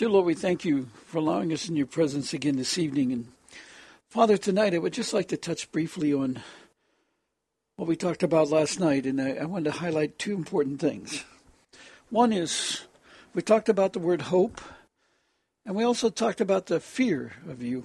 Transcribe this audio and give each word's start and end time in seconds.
Dear 0.00 0.08
Lord, 0.08 0.24
we 0.24 0.32
thank 0.32 0.64
you 0.64 0.88
for 1.08 1.18
allowing 1.18 1.52
us 1.52 1.68
in 1.68 1.76
your 1.76 1.84
presence 1.84 2.32
again 2.32 2.56
this 2.56 2.78
evening. 2.78 3.12
And 3.12 3.28
Father, 4.08 4.38
tonight 4.38 4.72
I 4.72 4.78
would 4.78 4.94
just 4.94 5.12
like 5.12 5.28
to 5.28 5.36
touch 5.36 5.70
briefly 5.72 6.14
on 6.14 6.40
what 7.76 7.86
we 7.86 7.96
talked 7.96 8.22
about 8.22 8.48
last 8.48 8.80
night, 8.80 9.04
and 9.04 9.20
I, 9.20 9.32
I 9.32 9.44
wanted 9.44 9.64
to 9.72 9.78
highlight 9.78 10.18
two 10.18 10.32
important 10.32 10.80
things. 10.80 11.22
One 12.08 12.32
is 12.32 12.80
we 13.34 13.42
talked 13.42 13.68
about 13.68 13.92
the 13.92 13.98
word 13.98 14.22
hope, 14.22 14.62
and 15.66 15.76
we 15.76 15.84
also 15.84 16.08
talked 16.08 16.40
about 16.40 16.64
the 16.64 16.80
fear 16.80 17.34
of 17.46 17.60
you. 17.60 17.84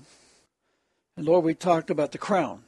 And 1.17 1.25
Lord, 1.25 1.43
we 1.43 1.53
talked 1.53 1.89
about 1.89 2.13
the 2.13 2.17
crown. 2.17 2.63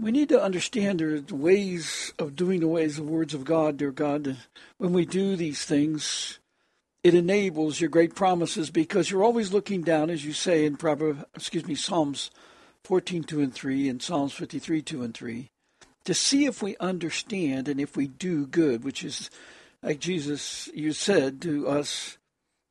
We 0.00 0.10
need 0.10 0.30
to 0.30 0.42
understand 0.42 1.00
are 1.00 1.22
ways 1.30 2.12
of 2.18 2.34
doing 2.34 2.58
the 2.58 2.66
ways 2.66 2.98
of 2.98 3.08
words 3.08 3.34
of 3.34 3.44
God, 3.44 3.76
dear 3.76 3.92
God. 3.92 4.36
When 4.78 4.92
we 4.92 5.06
do 5.06 5.36
these 5.36 5.64
things, 5.64 6.40
it 7.04 7.14
enables 7.14 7.80
your 7.80 7.90
great 7.90 8.14
promises 8.14 8.70
because 8.70 9.10
you're 9.10 9.22
always 9.22 9.52
looking 9.52 9.82
down, 9.82 10.08
as 10.08 10.24
you 10.24 10.32
say 10.32 10.64
in 10.64 10.76
Proverbs, 10.76 11.22
excuse 11.34 11.66
me, 11.66 11.74
Psalms 11.74 12.30
14, 12.84 13.22
2 13.24 13.40
and 13.42 13.54
3, 13.54 13.88
and 13.90 14.02
Psalms 14.02 14.32
53, 14.32 14.80
2 14.80 15.02
and 15.02 15.14
3, 15.14 15.48
to 16.06 16.14
see 16.14 16.46
if 16.46 16.62
we 16.62 16.76
understand 16.78 17.68
and 17.68 17.78
if 17.78 17.94
we 17.94 18.08
do 18.08 18.46
good, 18.46 18.82
which 18.82 19.04
is 19.04 19.30
like 19.82 20.00
Jesus, 20.00 20.70
you 20.72 20.94
said 20.94 21.42
to 21.42 21.68
us 21.68 22.16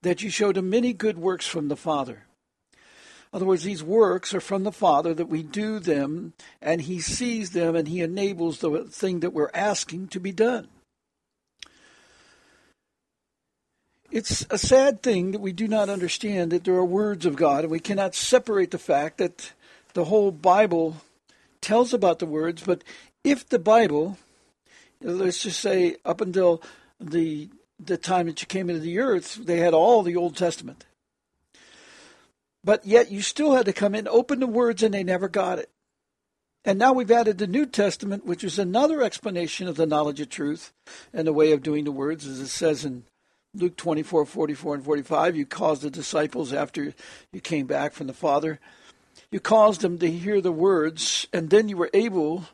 that 0.01 0.23
you 0.23 0.31
showed 0.31 0.57
him 0.57 0.69
many 0.69 0.93
good 0.93 1.19
works 1.19 1.45
from 1.45 1.67
the 1.67 1.77
Father. 1.77 2.25
In 3.31 3.37
other 3.37 3.45
words, 3.45 3.63
these 3.63 3.83
works 3.83 4.33
are 4.33 4.41
from 4.41 4.63
the 4.63 4.71
Father 4.71 5.13
that 5.13 5.29
we 5.29 5.43
do 5.43 5.77
them, 5.77 6.33
and 6.61 6.81
He 6.81 6.99
sees 6.99 7.51
them 7.51 7.75
and 7.75 7.87
He 7.87 8.01
enables 8.01 8.59
the 8.59 8.85
thing 8.85 9.19
that 9.19 9.33
we're 9.33 9.51
asking 9.53 10.07
to 10.09 10.19
be 10.19 10.31
done. 10.31 10.69
It's 14.13 14.45
a 14.51 14.59
sad 14.59 15.01
thing 15.01 15.31
that 15.31 15.41
we 15.41 15.53
do 15.53 15.67
not 15.67 15.89
understand 15.89 16.51
that 16.51 16.65
there 16.65 16.75
are 16.75 16.85
words 16.85 17.25
of 17.25 17.35
God, 17.35 17.63
and 17.63 17.71
we 17.71 17.79
cannot 17.79 18.13
separate 18.13 18.69
the 18.69 18.77
fact 18.77 19.17
that 19.17 19.53
the 19.95 20.05
whole 20.05 20.29
Bible 20.29 20.97
tells 21.61 21.95
about 21.95 22.19
the 22.19 22.27
words. 22.27 22.61
But 22.61 22.83
if 23.23 23.49
the 23.49 23.57
Bible, 23.57 24.19
let's 25.01 25.41
just 25.41 25.59
say 25.59 25.95
up 26.05 26.21
until 26.21 26.61
the 26.99 27.49
the 27.79 27.97
time 27.97 28.27
that 28.27 28.39
you 28.39 28.45
came 28.45 28.69
into 28.69 28.81
the 28.81 28.99
earth, 28.99 29.33
they 29.33 29.57
had 29.57 29.73
all 29.73 30.03
the 30.03 30.15
Old 30.15 30.37
Testament. 30.37 30.85
But 32.63 32.85
yet 32.85 33.09
you 33.09 33.23
still 33.23 33.55
had 33.55 33.65
to 33.65 33.73
come 33.73 33.95
in, 33.95 34.07
open 34.07 34.39
the 34.39 34.45
words, 34.45 34.83
and 34.83 34.93
they 34.93 35.03
never 35.03 35.27
got 35.27 35.57
it. 35.57 35.71
And 36.63 36.77
now 36.77 36.93
we've 36.93 37.09
added 37.09 37.39
the 37.39 37.47
New 37.47 37.65
Testament, 37.65 38.27
which 38.27 38.43
is 38.43 38.59
another 38.59 39.01
explanation 39.01 39.67
of 39.67 39.75
the 39.75 39.87
knowledge 39.87 40.21
of 40.21 40.29
truth 40.29 40.71
and 41.11 41.25
the 41.25 41.33
way 41.33 41.51
of 41.51 41.63
doing 41.63 41.83
the 41.83 41.91
words, 41.91 42.27
as 42.27 42.39
it 42.39 42.49
says 42.49 42.85
in 42.85 43.05
Luke 43.55 43.77
24, 43.77 44.25
44, 44.25 44.75
and 44.75 44.83
45, 44.83 45.35
you 45.35 45.45
caused 45.45 45.83
the 45.83 45.91
disciples 45.91 46.51
after 46.51 46.93
you 47.31 47.39
came 47.39 47.67
back 47.67 47.93
from 47.93 48.07
the 48.07 48.13
Father, 48.13 48.59
you 49.31 49.39
caused 49.39 49.81
them 49.81 49.99
to 49.99 50.09
hear 50.09 50.41
the 50.41 50.51
words, 50.51 51.27
and 51.31 51.51
then 51.51 51.69
you 51.69 51.77
were 51.77 51.91
able 51.93 52.45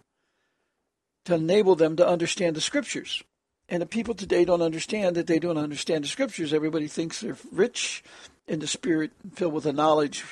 to 1.23 1.35
enable 1.35 1.75
them 1.75 1.95
to 1.95 2.07
understand 2.07 2.55
the 2.55 2.61
Scriptures. 2.61 3.23
And 3.69 3.81
the 3.81 3.85
people 3.85 4.13
today 4.13 4.43
don't 4.43 4.61
understand 4.61 5.15
that 5.15 5.27
they 5.27 5.39
don't 5.39 5.57
understand 5.57 6.03
the 6.03 6.09
Scriptures. 6.09 6.53
Everybody 6.53 6.87
thinks 6.87 7.21
they're 7.21 7.37
rich 7.51 8.03
in 8.47 8.59
the 8.59 8.67
Spirit, 8.67 9.11
filled 9.35 9.53
with 9.53 9.63
the 9.63 9.73
knowledge 9.73 10.25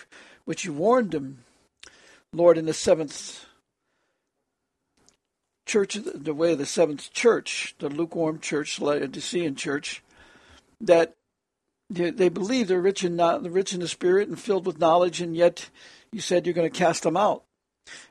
which 0.44 0.66
you 0.66 0.73
warned 0.73 1.11
them, 1.11 1.44
Lord, 2.33 2.57
in 2.57 2.66
the 2.66 2.73
seventh 2.73 3.45
church, 5.66 5.97
the 6.03 6.33
way 6.33 6.53
of 6.53 6.57
the 6.57 6.66
seventh 6.66 7.13
church, 7.13 7.75
the 7.79 7.89
lukewarm 7.89 8.39
church, 8.39 8.77
the 8.77 8.85
Laodicean 8.85 9.56
church 9.56 10.01
that 10.81 11.15
they 11.89 12.29
believe 12.29 12.67
they're 12.67 12.81
rich 12.81 13.03
in 13.03 13.15
not 13.15 13.43
rich 13.49 13.73
in 13.73 13.79
the 13.79 13.88
spirit 13.88 14.27
and 14.27 14.39
filled 14.39 14.65
with 14.65 14.79
knowledge, 14.79 15.21
and 15.21 15.35
yet 15.35 15.69
you 16.11 16.19
said 16.19 16.45
you're 16.45 16.53
going 16.53 16.69
to 16.69 16.77
cast 16.77 17.03
them 17.03 17.17
out. 17.17 17.43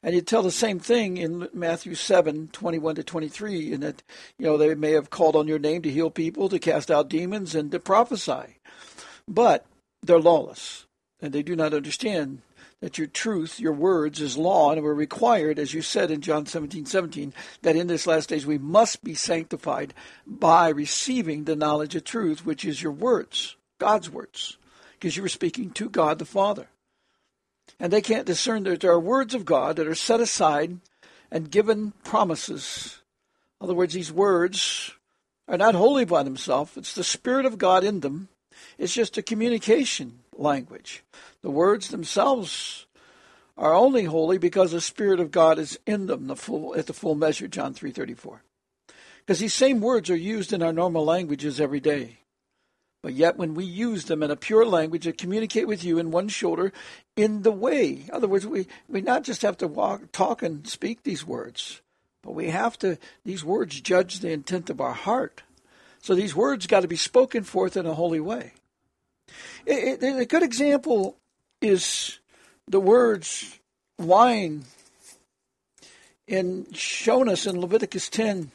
And 0.02 0.14
you 0.14 0.22
tell 0.22 0.42
the 0.42 0.50
same 0.50 0.80
thing 0.80 1.18
in 1.18 1.50
Matthew 1.52 1.94
7, 1.94 2.48
21 2.50 2.94
to 2.94 3.04
23, 3.04 3.72
in 3.72 3.80
that, 3.80 4.02
you 4.38 4.46
know, 4.46 4.56
they 4.56 4.74
may 4.74 4.92
have 4.92 5.10
called 5.10 5.36
on 5.36 5.48
your 5.48 5.58
name 5.58 5.82
to 5.82 5.90
heal 5.90 6.10
people, 6.10 6.48
to 6.48 6.58
cast 6.58 6.90
out 6.90 7.10
demons, 7.10 7.54
and 7.54 7.70
to 7.72 7.78
prophesy. 7.78 8.58
But 9.28 9.66
they're 10.02 10.18
lawless, 10.18 10.86
and 11.20 11.34
they 11.34 11.42
do 11.42 11.54
not 11.54 11.74
understand 11.74 12.40
that 12.80 12.98
your 12.98 13.06
truth, 13.06 13.58
your 13.58 13.72
words, 13.72 14.20
is 14.20 14.36
law, 14.36 14.72
and 14.72 14.82
we're 14.82 14.92
required, 14.94 15.58
as 15.58 15.72
you 15.72 15.80
said 15.80 16.10
in 16.10 16.20
John 16.20 16.46
17, 16.46 16.84
17, 16.84 17.32
that 17.62 17.76
in 17.76 17.86
this 17.86 18.06
last 18.06 18.28
days 18.28 18.44
we 18.44 18.58
must 18.58 19.02
be 19.02 19.14
sanctified 19.14 19.94
by 20.26 20.68
receiving 20.68 21.44
the 21.44 21.56
knowledge 21.56 21.94
of 21.94 22.04
truth, 22.04 22.44
which 22.44 22.64
is 22.64 22.82
your 22.82 22.92
words, 22.92 23.56
God's 23.78 24.10
words, 24.10 24.58
because 24.92 25.16
you 25.16 25.22
were 25.22 25.28
speaking 25.28 25.70
to 25.70 25.88
God 25.88 26.18
the 26.18 26.24
Father. 26.24 26.68
And 27.80 27.92
they 27.92 28.02
can't 28.02 28.26
discern 28.26 28.64
that 28.64 28.80
there 28.80 28.92
are 28.92 29.00
words 29.00 29.34
of 29.34 29.44
God 29.44 29.76
that 29.76 29.88
are 29.88 29.94
set 29.94 30.20
aside 30.20 30.78
and 31.30 31.50
given 31.50 31.92
promises. 32.04 33.00
In 33.60 33.64
other 33.64 33.74
words, 33.74 33.94
these 33.94 34.12
words 34.12 34.92
are 35.48 35.58
not 35.58 35.74
holy 35.74 36.04
by 36.04 36.22
themselves, 36.22 36.76
it's 36.76 36.94
the 36.94 37.04
Spirit 37.04 37.46
of 37.46 37.58
God 37.58 37.84
in 37.84 38.00
them. 38.00 38.28
It's 38.78 38.94
just 38.94 39.16
a 39.16 39.22
communication 39.22 40.20
language. 40.38 41.02
The 41.42 41.50
words 41.50 41.88
themselves 41.88 42.86
are 43.56 43.74
only 43.74 44.04
holy 44.04 44.38
because 44.38 44.72
the 44.72 44.80
Spirit 44.80 45.20
of 45.20 45.30
God 45.30 45.58
is 45.58 45.78
in 45.86 46.06
them 46.06 46.26
the 46.26 46.36
full, 46.36 46.76
at 46.76 46.86
the 46.86 46.92
full 46.92 47.14
measure, 47.14 47.48
John 47.48 47.74
3.34. 47.74 48.40
Because 49.20 49.40
these 49.40 49.54
same 49.54 49.80
words 49.80 50.10
are 50.10 50.16
used 50.16 50.52
in 50.52 50.62
our 50.62 50.72
normal 50.72 51.04
languages 51.04 51.60
every 51.60 51.80
day. 51.80 52.18
But 53.02 53.14
yet, 53.14 53.36
when 53.36 53.54
we 53.54 53.64
use 53.64 54.06
them 54.06 54.22
in 54.22 54.30
a 54.30 54.36
pure 54.36 54.64
language 54.66 55.04
to 55.04 55.12
communicate 55.12 55.68
with 55.68 55.84
you 55.84 55.98
in 55.98 56.10
one 56.10 56.28
shoulder, 56.28 56.72
in 57.14 57.42
the 57.42 57.52
way, 57.52 58.04
in 58.04 58.10
other 58.12 58.26
words, 58.26 58.46
we, 58.46 58.66
we 58.88 59.00
not 59.00 59.22
just 59.22 59.42
have 59.42 59.56
to 59.58 59.68
walk, 59.68 60.10
talk 60.12 60.42
and 60.42 60.66
speak 60.66 61.02
these 61.02 61.24
words, 61.24 61.82
but 62.22 62.34
we 62.34 62.50
have 62.50 62.78
to, 62.80 62.98
these 63.24 63.44
words 63.44 63.80
judge 63.80 64.18
the 64.18 64.30
intent 64.30 64.70
of 64.70 64.80
our 64.80 64.92
heart. 64.92 65.42
So 66.00 66.14
these 66.14 66.34
words 66.34 66.66
got 66.66 66.80
to 66.80 66.88
be 66.88 66.96
spoken 66.96 67.44
forth 67.44 67.76
in 67.76 67.86
a 67.86 67.94
holy 67.94 68.20
way. 68.20 68.54
It, 69.64 70.02
it, 70.02 70.18
a 70.18 70.24
good 70.26 70.42
example 70.42 71.16
is 71.60 72.20
the 72.68 72.80
words 72.80 73.58
wine 73.98 74.64
in 76.26 76.66
shown 76.72 77.28
us 77.28 77.46
in 77.46 77.60
Leviticus 77.60 78.08
10, 78.08 78.50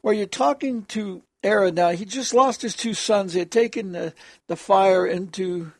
where 0.00 0.14
you're 0.14 0.26
talking 0.26 0.84
to 0.86 1.22
Aaron. 1.42 1.74
Now, 1.74 1.90
he 1.90 2.04
just 2.04 2.34
lost 2.34 2.62
his 2.62 2.76
two 2.76 2.94
sons. 2.94 3.32
They 3.32 3.40
had 3.40 3.50
taken 3.50 3.92
the, 3.92 4.14
the 4.48 4.56
fire 4.56 5.06
into 5.06 5.72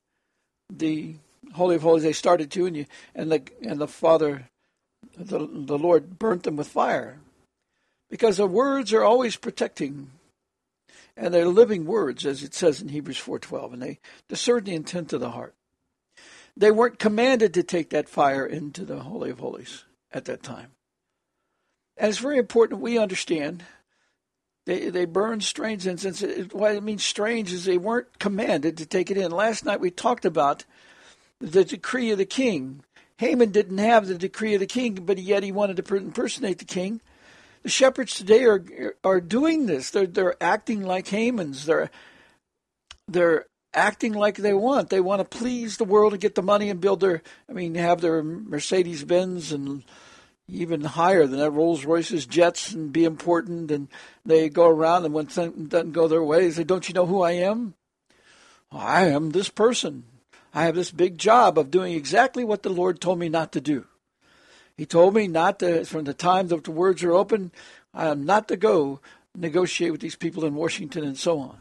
the 0.71 1.17
Holy 1.55 1.77
of 1.77 1.83
Holies. 1.83 2.03
They 2.03 2.13
started 2.13 2.51
to, 2.53 2.67
and, 2.67 2.77
you, 2.77 2.87
and, 3.15 3.31
the, 3.31 3.43
and 3.63 3.79
the 3.81 3.89
Father, 3.89 4.49
the, 5.17 5.39
the 5.39 5.79
Lord, 5.79 6.19
burnt 6.19 6.45
them 6.45 6.57
with 6.57 6.69
fire. 6.69 7.19
Because 8.11 8.37
the 8.37 8.47
words 8.47 8.93
are 8.93 9.05
always 9.05 9.37
protecting 9.37 10.11
and 11.17 11.33
they're 11.33 11.49
living 11.49 11.85
words, 11.85 12.25
as 12.25 12.43
it 12.43 12.55
says 12.55 12.81
in 12.81 12.89
Hebrews 12.89 13.19
4:12, 13.19 13.75
and 13.75 13.83
they 13.83 14.01
discern 14.29 14.65
the 14.65 14.75
intent 14.75 15.13
of 15.13 15.21
the 15.21 15.31
heart. 15.31 15.55
They 16.57 16.71
weren't 16.71 16.99
commanded 16.99 17.55
to 17.55 17.63
take 17.63 17.91
that 17.91 18.09
fire 18.09 18.47
into 18.47 18.85
the 18.85 19.01
Holy 19.01 19.31
of 19.31 19.39
Holies 19.39 19.85
at 20.13 20.27
that 20.27 20.43
time. 20.43 20.73
And 21.97 22.09
it's 22.09 22.19
very 22.19 22.39
important 22.39 22.81
we 22.81 22.99
understand 22.99 23.65
they 24.65 24.91
they 24.91 25.05
burned 25.07 25.43
strange 25.43 25.87
incense. 25.87 26.23
What 26.53 26.75
it 26.75 26.83
means 26.83 27.05
strange 27.05 27.53
is 27.53 27.65
they 27.65 27.79
weren't 27.79 28.19
commanded 28.19 28.77
to 28.79 28.87
take 28.87 29.11
it 29.11 29.17
in. 29.17 29.31
Last 29.31 29.65
night 29.65 29.81
we 29.81 29.91
talked 29.91 30.25
about 30.25 30.65
the 31.41 31.65
decree 31.65 32.11
of 32.13 32.19
the 32.19 32.25
king. 32.25 32.85
Haman 33.19 33.51
didn't 33.51 33.79
have 33.79 34.07
the 34.07 34.15
decree 34.15 34.55
of 34.55 34.61
the 34.61 34.67
king, 34.67 34.95
but 34.95 35.19
yet 35.19 35.43
he 35.43 35.53
wanted 35.53 35.77
to 35.77 35.97
impersonate 35.97 36.59
the 36.59 36.65
king. 36.65 37.01
The 37.63 37.69
shepherds 37.69 38.15
today 38.15 38.45
are 38.45 38.65
are 39.05 39.21
doing 39.21 39.67
this. 39.67 39.91
They're 39.91 40.07
they're 40.07 40.43
acting 40.43 40.83
like 40.83 41.07
Hamans. 41.07 41.65
They're 41.65 41.91
they're 43.09 43.47
acting 43.75 44.13
like 44.13 44.37
they 44.37 44.55
want. 44.55 44.91
They 44.91 45.01
want 45.01 45.21
to 45.21 45.39
please 45.39 45.77
the 45.77 45.85
world 45.85 46.13
and 46.13 46.21
get 46.21 46.35
the 46.35 46.43
money 46.43 46.71
and 46.71 46.81
build 46.81 47.01
their. 47.01 47.23
I 47.49 47.53
mean, 47.53 47.75
have 47.77 48.01
their 48.01 48.23
Mercedes 48.23 49.05
Benz 49.05 49.53
and 49.53 49.85
even 50.49 50.83
higher 50.83 51.27
than 51.27 51.39
that, 51.39 51.53
Rolls 51.53 51.85
Royces, 51.85 52.27
jets, 52.27 52.73
and 52.73 52.93
be 52.93 53.05
important. 53.05 53.71
And 53.71 53.89
they 54.25 54.49
go 54.49 54.69
around, 54.69 55.05
and 55.05 55.15
when 55.15 55.29
something 55.29 55.67
doesn't 55.67 55.93
go 55.93 56.09
their 56.09 56.23
way, 56.23 56.41
they 56.41 56.51
say, 56.51 56.65
"Don't 56.65 56.89
you 56.89 56.95
know 56.95 57.07
who 57.07 57.23
I 57.23 57.33
am?" 57.33 57.75
I 58.71 59.07
am 59.07 59.31
this 59.31 59.49
person. 59.49 60.05
I 60.55 60.65
have 60.65 60.75
this 60.75 60.91
big 60.91 61.17
job 61.17 61.59
of 61.59 61.71
doing 61.71 61.95
exactly 61.95 62.45
what 62.45 62.63
the 62.63 62.71
Lord 62.71 63.01
told 63.01 63.19
me 63.19 63.29
not 63.29 63.53
to 63.53 63.61
do. 63.61 63.87
He 64.77 64.87
told 64.87 65.15
me 65.15 65.29
not 65.29 65.59
to, 65.61 65.85
from 65.85 66.05
the 66.05 66.15
time 66.15 66.49
that 66.49 66.65
the 66.65 66.71
words 66.71 67.03
are 67.03 67.13
open, 67.13 67.53
I 67.95 68.09
am 68.09 68.25
not 68.25 68.49
to 68.49 68.57
go 68.57 69.01
negotiate 69.37 69.93
with 69.93 70.01
these 70.01 70.17
people 70.17 70.45
in 70.45 70.55
Washington 70.55 71.05
and 71.05 71.17
so 71.17 71.39
on. 71.41 71.59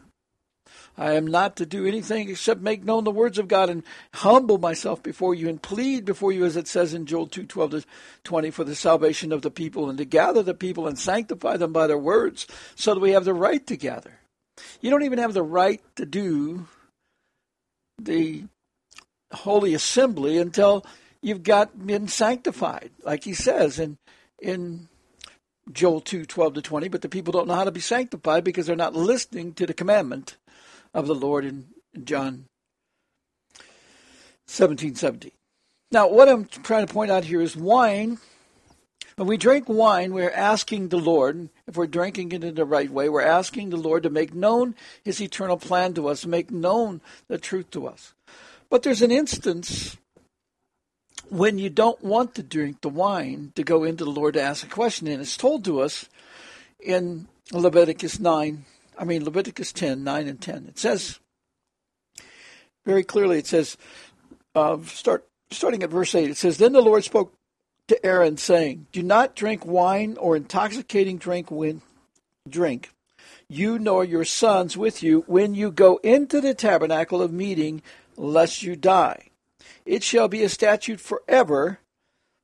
I 0.96 1.12
am 1.12 1.26
not 1.26 1.56
to 1.56 1.66
do 1.66 1.86
anything 1.86 2.28
except 2.28 2.60
make 2.60 2.84
known 2.84 3.04
the 3.04 3.10
words 3.10 3.38
of 3.38 3.48
God 3.48 3.70
and 3.70 3.82
humble 4.14 4.58
myself 4.58 5.02
before 5.02 5.34
you 5.34 5.48
and 5.48 5.60
plead 5.60 6.04
before 6.04 6.32
you, 6.32 6.44
as 6.44 6.56
it 6.56 6.68
says 6.68 6.92
in 6.92 7.06
Joel 7.06 7.28
2 7.28 7.46
12 7.46 7.70
to 7.70 7.84
20, 8.24 8.50
for 8.50 8.64
the 8.64 8.74
salvation 8.74 9.32
of 9.32 9.40
the 9.40 9.50
people 9.50 9.88
and 9.88 9.96
to 9.98 10.04
gather 10.04 10.42
the 10.42 10.54
people 10.54 10.86
and 10.86 10.98
sanctify 10.98 11.56
them 11.56 11.72
by 11.72 11.86
their 11.86 11.98
words 11.98 12.46
so 12.74 12.92
that 12.92 13.00
we 13.00 13.12
have 13.12 13.24
the 13.24 13.32
right 13.34 13.66
to 13.66 13.76
gather. 13.76 14.20
You 14.80 14.90
don't 14.90 15.04
even 15.04 15.18
have 15.18 15.32
the 15.32 15.42
right 15.42 15.80
to 15.96 16.04
do 16.04 16.66
the 17.98 18.44
holy 19.32 19.72
assembly 19.72 20.36
until 20.36 20.84
you've 21.22 21.42
got 21.42 21.86
been 21.86 22.08
sanctified, 22.08 22.90
like 23.02 23.24
he 23.24 23.32
says 23.32 23.78
in 23.78 23.96
in 24.40 24.88
Joel 25.70 26.00
two 26.00 26.24
twelve 26.26 26.54
to 26.54 26.62
20, 26.62 26.88
but 26.88 27.02
the 27.02 27.08
people 27.08 27.32
don't 27.32 27.46
know 27.46 27.54
how 27.54 27.64
to 27.64 27.70
be 27.70 27.80
sanctified 27.80 28.44
because 28.44 28.66
they're 28.66 28.76
not 28.76 28.94
listening 28.94 29.54
to 29.54 29.66
the 29.66 29.74
commandment 29.74 30.36
of 30.92 31.06
the 31.06 31.14
Lord 31.14 31.44
in, 31.44 31.68
John 32.04 32.46
17, 34.46 34.94
17. 34.94 35.30
Now, 35.90 36.08
what 36.08 36.28
I'm 36.28 36.46
trying 36.46 36.86
to 36.86 36.92
point 36.92 37.10
out 37.10 37.24
here 37.24 37.40
is 37.40 37.54
wine. 37.54 38.18
When 39.16 39.28
we 39.28 39.36
drink 39.36 39.68
wine, 39.68 40.14
we're 40.14 40.30
asking 40.30 40.88
the 40.88 40.98
Lord, 40.98 41.50
if 41.66 41.76
we're 41.76 41.86
drinking 41.86 42.32
it 42.32 42.42
in 42.42 42.54
the 42.54 42.64
right 42.64 42.90
way, 42.90 43.08
we're 43.08 43.20
asking 43.20 43.70
the 43.70 43.76
Lord 43.76 44.02
to 44.04 44.10
make 44.10 44.34
known 44.34 44.74
His 45.04 45.20
eternal 45.20 45.58
plan 45.58 45.92
to 45.94 46.08
us, 46.08 46.24
make 46.24 46.50
known 46.50 47.02
the 47.28 47.36
truth 47.38 47.70
to 47.72 47.86
us. 47.86 48.14
But 48.70 48.82
there's 48.82 49.02
an 49.02 49.10
instance 49.10 49.98
when 51.28 51.58
you 51.58 51.70
don't 51.70 52.02
want 52.02 52.34
to 52.34 52.42
drink 52.42 52.80
the 52.80 52.88
wine 52.88 53.52
to 53.54 53.62
go 53.62 53.84
into 53.84 54.04
the 54.04 54.10
Lord 54.10 54.34
to 54.34 54.42
ask 54.42 54.64
a 54.64 54.68
question. 54.68 55.06
And 55.06 55.20
it's 55.20 55.36
told 55.36 55.64
to 55.64 55.80
us 55.80 56.08
in 56.80 57.28
Leviticus 57.52 58.18
9, 58.18 58.64
I 58.98 59.04
mean, 59.04 59.24
Leviticus 59.24 59.72
10, 59.72 60.04
9 60.04 60.28
and 60.28 60.40
10. 60.40 60.66
It 60.68 60.78
says 60.78 61.18
very 62.84 63.04
clearly, 63.04 63.38
it 63.38 63.46
says, 63.46 63.76
uh, 64.54 64.78
start 64.84 65.26
starting 65.50 65.82
at 65.82 65.90
verse 65.90 66.14
8, 66.14 66.30
it 66.30 66.36
says, 66.36 66.58
Then 66.58 66.72
the 66.72 66.80
Lord 66.80 67.04
spoke 67.04 67.34
to 67.88 68.04
Aaron, 68.04 68.36
saying, 68.36 68.86
Do 68.92 69.02
not 69.02 69.34
drink 69.34 69.64
wine 69.64 70.16
or 70.18 70.36
intoxicating 70.36 71.18
drink 71.18 71.50
when 71.50 71.82
drink, 72.48 72.90
you 73.48 73.78
nor 73.78 74.04
your 74.04 74.24
sons 74.24 74.76
with 74.76 75.02
you, 75.02 75.24
when 75.26 75.54
you 75.54 75.70
go 75.70 75.98
into 75.98 76.40
the 76.40 76.54
tabernacle 76.54 77.22
of 77.22 77.32
meeting, 77.32 77.82
lest 78.16 78.62
you 78.62 78.76
die. 78.76 79.31
It 79.84 80.02
shall 80.02 80.28
be 80.28 80.42
a 80.42 80.48
statute 80.48 81.00
forever 81.00 81.78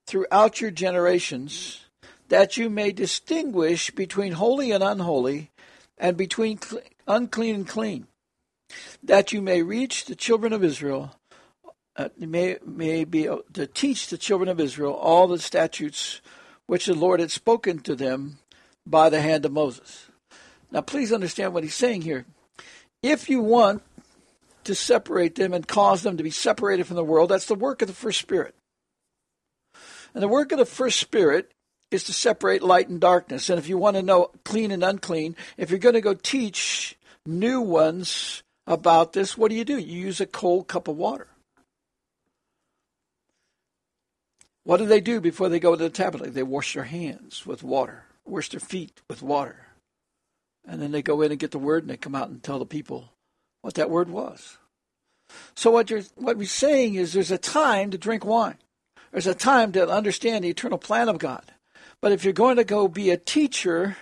throughout 0.06 0.61
your 0.61 0.70
generations, 0.70 1.85
that 2.29 2.56
you 2.56 2.70
may 2.70 2.93
distinguish 2.93 3.90
between 3.90 4.32
holy 4.32 4.70
and 4.70 4.82
unholy, 4.82 5.50
and 5.99 6.17
between 6.17 6.58
unclean 7.06 7.55
and 7.55 7.69
clean, 7.69 8.06
that 9.02 9.32
you 9.32 9.43
may 9.43 9.62
reach 9.62 10.05
the 10.05 10.14
children 10.14 10.52
of 10.52 10.64
Israel, 10.64 11.14
uh, 11.96 12.08
may, 12.17 12.56
may 12.64 13.05
be 13.05 13.29
uh, 13.29 13.38
to 13.52 13.67
teach 13.67 14.08
the 14.08 14.19
children 14.19 14.49
of 14.49 14.61
Israel 14.61 14.94
all 14.94 15.26
the 15.26 15.38
statutes 15.38 16.20
which 16.67 16.87
the 16.87 16.94
Lord 16.94 17.20
had 17.20 17.31
spoken 17.31 17.81
to 17.81 17.94
them 17.94 18.38
by 18.87 19.11
the 19.11 19.20
hand 19.20 19.44
of 19.44 19.52
Moses. 19.52 20.06
Now, 20.70 20.82
please 20.82 21.12
understand 21.12 21.52
what 21.52 21.64
he's 21.64 21.75
saying 21.75 22.02
here. 22.02 22.25
If 23.02 23.29
you 23.29 23.41
want 23.41 23.82
to 24.69 24.75
separate 24.75 25.35
them 25.35 25.55
and 25.55 25.67
cause 25.67 26.03
them 26.03 26.19
to 26.19 26.23
be 26.23 26.31
separated 26.31 26.87
from 26.87 26.97
the 26.97 27.05
world. 27.05 27.31
That's 27.31 27.47
the 27.47 27.55
work 27.55 27.81
of 27.81 27.88
the 27.88 27.94
first 27.94 28.20
spirit. 28.20 28.55
And 30.12 30.23
the 30.23 30.29
work 30.29 30.53
of 30.53 30.59
the 30.59 30.67
first 30.67 31.00
spirit 31.00 31.50
is 31.91 32.05
to 32.05 32.12
separate 32.12 32.62
light 32.62 32.91
and 32.91 33.00
darkness. 33.00 33.49
And 33.49 33.59
if 33.59 33.67
you 33.67 33.79
want 33.79 33.97
to 33.97 34.03
know 34.03 34.31
clean 34.44 34.70
and 34.70 34.85
unclean, 34.85 35.37
if 35.56 35.70
you're 35.70 35.79
going 35.79 35.94
to 35.94 36.03
go 36.03 36.12
teach 36.12 36.99
new 37.25 37.62
ones 37.62 38.43
about 38.67 39.15
this, 39.15 39.38
what 39.38 39.49
do 39.49 39.56
you 39.56 39.65
do? 39.65 39.79
You 39.79 40.00
use 40.00 40.20
a 40.20 40.26
cold 40.26 40.69
cup 40.69 40.87
of 40.87 40.97
water. 40.97 41.29
What 44.65 44.76
do 44.76 44.85
they 44.85 45.00
do 45.00 45.19
before 45.19 45.49
they 45.49 45.61
go 45.61 45.75
to 45.75 45.82
the 45.82 45.88
tabernacle? 45.88 46.31
They 46.31 46.43
wash 46.43 46.75
their 46.75 46.85
hands 46.85 47.47
with 47.47 47.62
water, 47.62 48.05
wash 48.26 48.50
their 48.50 48.61
feet 48.61 49.00
with 49.09 49.23
water. 49.23 49.69
And 50.67 50.82
then 50.82 50.93
they 50.93 51.00
go 51.00 51.23
in 51.23 51.31
and 51.31 51.41
get 51.41 51.53
the 51.53 51.59
word 51.59 51.85
and 51.85 51.91
they 51.91 51.97
come 51.97 52.15
out 52.15 52.29
and 52.29 52.43
tell 52.43 52.59
the 52.59 52.67
people 52.67 53.12
what 53.69 53.75
that 53.75 53.91
word 53.91 54.09
was. 54.09 54.56
So 55.55 55.70
what 55.70 55.91
you're 55.91 56.00
what 56.15 56.38
we're 56.38 56.47
saying 56.47 56.94
is 56.94 57.12
there's 57.12 57.31
a 57.31 57.37
time 57.37 57.91
to 57.91 57.99
drink 57.99 58.25
wine. 58.25 58.56
There's 59.12 59.26
a 59.26 59.35
time 59.35 59.73
to 59.73 59.87
understand 59.87 60.43
the 60.43 60.49
eternal 60.49 60.79
plan 60.79 61.11
of 61.11 61.19
God. 61.19 61.44
But 62.00 62.12
if 62.12 62.25
you're 62.25 62.32
going 62.32 62.56
to 62.56 62.65
go 62.65 62.88
be 62.88 63.11
a 63.11 63.19
teacher, 63.19 63.99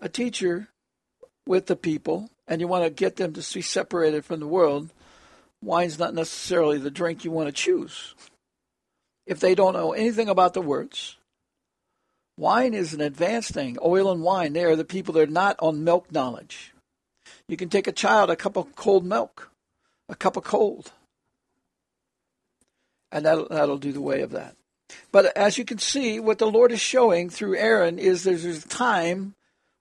a 0.00 0.10
teacher 0.10 0.68
with 1.46 1.64
the 1.64 1.76
people, 1.76 2.28
and 2.46 2.60
you 2.60 2.68
want 2.68 2.84
to 2.84 2.90
get 2.90 3.16
them 3.16 3.32
to 3.32 3.54
be 3.54 3.62
separated 3.62 4.26
from 4.26 4.40
the 4.40 4.46
world, 4.46 4.90
wine's 5.62 5.98
not 5.98 6.12
necessarily 6.12 6.76
the 6.76 6.90
drink 6.90 7.24
you 7.24 7.30
want 7.30 7.46
to 7.46 7.52
choose. 7.52 8.14
If 9.26 9.40
they 9.40 9.54
don't 9.54 9.72
know 9.72 9.94
anything 9.94 10.28
about 10.28 10.52
the 10.52 10.60
words, 10.60 11.16
wine 12.36 12.74
is 12.74 12.92
an 12.92 13.00
advanced 13.00 13.52
thing. 13.52 13.78
Oil 13.82 14.12
and 14.12 14.20
wine, 14.20 14.52
they 14.52 14.64
are 14.64 14.76
the 14.76 14.84
people 14.84 15.14
that 15.14 15.26
are 15.26 15.32
not 15.32 15.56
on 15.60 15.84
milk 15.84 16.12
knowledge. 16.12 16.73
You 17.48 17.56
can 17.56 17.68
take 17.68 17.86
a 17.86 17.92
child 17.92 18.30
a 18.30 18.36
cup 18.36 18.56
of 18.56 18.74
cold 18.76 19.04
milk, 19.04 19.50
a 20.08 20.14
cup 20.14 20.36
of 20.36 20.44
cold, 20.44 20.92
and 23.12 23.24
that'll, 23.24 23.48
that'll 23.48 23.78
do 23.78 23.92
the 23.92 24.00
way 24.00 24.22
of 24.22 24.30
that. 24.32 24.56
But 25.12 25.36
as 25.36 25.58
you 25.58 25.64
can 25.64 25.78
see, 25.78 26.20
what 26.20 26.38
the 26.38 26.50
Lord 26.50 26.72
is 26.72 26.80
showing 26.80 27.30
through 27.30 27.56
Aaron 27.56 27.98
is 27.98 28.24
there's 28.24 28.44
a 28.44 28.68
time 28.68 29.34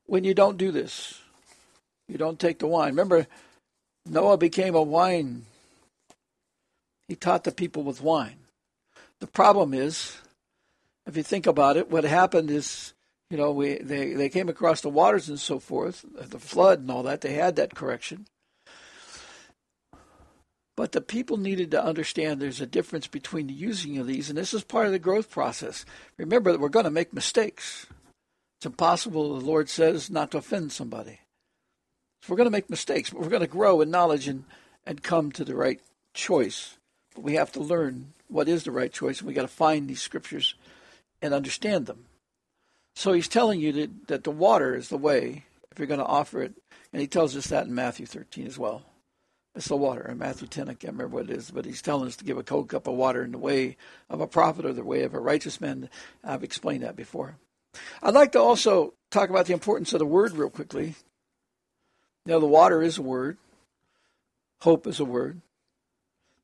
when 0.05 0.23
you 0.23 0.33
don't 0.33 0.57
do 0.57 0.71
this. 0.71 1.19
You 2.07 2.17
don't 2.17 2.39
take 2.39 2.59
the 2.59 2.67
wine. 2.67 2.89
Remember, 2.89 3.27
Noah 4.05 4.37
became 4.37 4.75
a 4.75 4.81
wine. 4.81 5.45
He 7.07 7.15
taught 7.15 7.43
the 7.43 7.51
people 7.51 7.83
with 7.83 8.01
wine. 8.01 8.37
The 9.19 9.27
problem 9.27 9.73
is, 9.73 10.17
if 11.05 11.17
you 11.17 11.23
think 11.23 11.47
about 11.47 11.77
it, 11.77 11.89
what 11.89 12.03
happened 12.03 12.51
is 12.51 12.93
you 13.33 13.39
know, 13.39 13.51
we 13.51 13.79
they, 13.79 14.13
they 14.13 14.29
came 14.29 14.47
across 14.47 14.81
the 14.81 14.89
waters 14.89 15.27
and 15.27 15.39
so 15.39 15.57
forth, 15.57 16.05
uh, 16.19 16.25
the 16.27 16.37
flood 16.37 16.81
and 16.81 16.91
all 16.91 17.01
that. 17.01 17.21
They 17.21 17.33
had 17.33 17.55
that 17.55 17.73
correction. 17.73 18.27
But 20.77 20.91
the 20.91 21.01
people 21.01 21.37
needed 21.37 21.71
to 21.71 21.83
understand 21.83 22.39
there's 22.39 22.61
a 22.61 22.67
difference 22.67 23.07
between 23.07 23.47
the 23.47 23.53
using 23.53 23.97
of 23.97 24.05
these, 24.05 24.29
and 24.29 24.37
this 24.37 24.53
is 24.53 24.63
part 24.63 24.85
of 24.85 24.91
the 24.91 24.99
growth 24.99 25.31
process. 25.31 25.83
Remember 26.17 26.51
that 26.51 26.61
we're 26.61 26.69
going 26.69 26.85
to 26.85 26.91
make 26.91 27.11
mistakes. 27.11 27.87
It's 28.59 28.67
impossible, 28.67 29.39
the 29.39 29.45
Lord 29.45 29.67
says, 29.67 30.11
not 30.11 30.29
to 30.31 30.37
offend 30.37 30.71
somebody. 30.71 31.19
So 32.21 32.29
we're 32.29 32.37
going 32.37 32.45
to 32.45 32.51
make 32.51 32.69
mistakes, 32.69 33.09
but 33.09 33.19
we're 33.19 33.29
going 33.29 33.41
to 33.41 33.47
grow 33.47 33.81
in 33.81 33.89
knowledge 33.89 34.27
and, 34.27 34.43
and 34.85 35.01
come 35.01 35.31
to 35.31 35.43
the 35.43 35.55
right 35.55 35.81
choice. 36.13 36.77
But 37.15 37.23
we 37.23 37.33
have 37.33 37.51
to 37.53 37.59
learn 37.59 38.13
what 38.27 38.47
is 38.47 38.63
the 38.63 38.71
right 38.71 38.93
choice, 38.93 39.19
and 39.19 39.27
we 39.27 39.33
got 39.33 39.41
to 39.41 39.47
find 39.47 39.87
these 39.87 40.03
scriptures 40.03 40.53
and 41.19 41.33
understand 41.33 41.87
them. 41.87 42.05
So 42.95 43.13
he's 43.13 43.27
telling 43.27 43.59
you 43.59 43.71
that, 43.73 44.07
that 44.07 44.23
the 44.23 44.31
water 44.31 44.75
is 44.75 44.89
the 44.89 44.97
way 44.97 45.45
if 45.71 45.79
you're 45.79 45.87
going 45.87 45.99
to 45.99 46.05
offer 46.05 46.41
it. 46.41 46.53
And 46.91 47.01
he 47.01 47.07
tells 47.07 47.35
us 47.35 47.47
that 47.47 47.65
in 47.65 47.73
Matthew 47.73 48.05
13 48.05 48.45
as 48.45 48.59
well. 48.59 48.83
It's 49.55 49.67
the 49.67 49.75
water. 49.75 50.07
In 50.09 50.17
Matthew 50.17 50.47
10, 50.47 50.69
I 50.69 50.73
can't 50.73 50.93
remember 50.93 51.17
what 51.17 51.29
it 51.29 51.37
is, 51.37 51.51
but 51.51 51.65
he's 51.65 51.81
telling 51.81 52.07
us 52.07 52.15
to 52.17 52.23
give 52.23 52.37
a 52.37 52.43
cold 52.43 52.69
cup 52.69 52.87
of 52.87 52.95
water 52.95 53.23
in 53.23 53.31
the 53.31 53.37
way 53.37 53.77
of 54.09 54.19
a 54.19 54.27
prophet 54.27 54.65
or 54.65 54.73
the 54.73 54.83
way 54.83 55.03
of 55.03 55.13
a 55.13 55.19
righteous 55.19 55.61
man. 55.61 55.89
I've 56.23 56.43
explained 56.43 56.83
that 56.83 56.95
before. 56.95 57.37
I'd 58.01 58.13
like 58.13 58.31
to 58.33 58.39
also 58.39 58.93
talk 59.11 59.29
about 59.29 59.45
the 59.45 59.53
importance 59.53 59.93
of 59.93 59.99
the 59.99 60.05
word 60.05 60.33
real 60.33 60.49
quickly. 60.49 60.95
You 62.25 62.31
know, 62.33 62.39
the 62.39 62.47
water 62.47 62.81
is 62.81 62.97
a 62.97 63.01
word, 63.01 63.37
hope 64.61 64.87
is 64.87 64.99
a 64.99 65.05
word, 65.05 65.41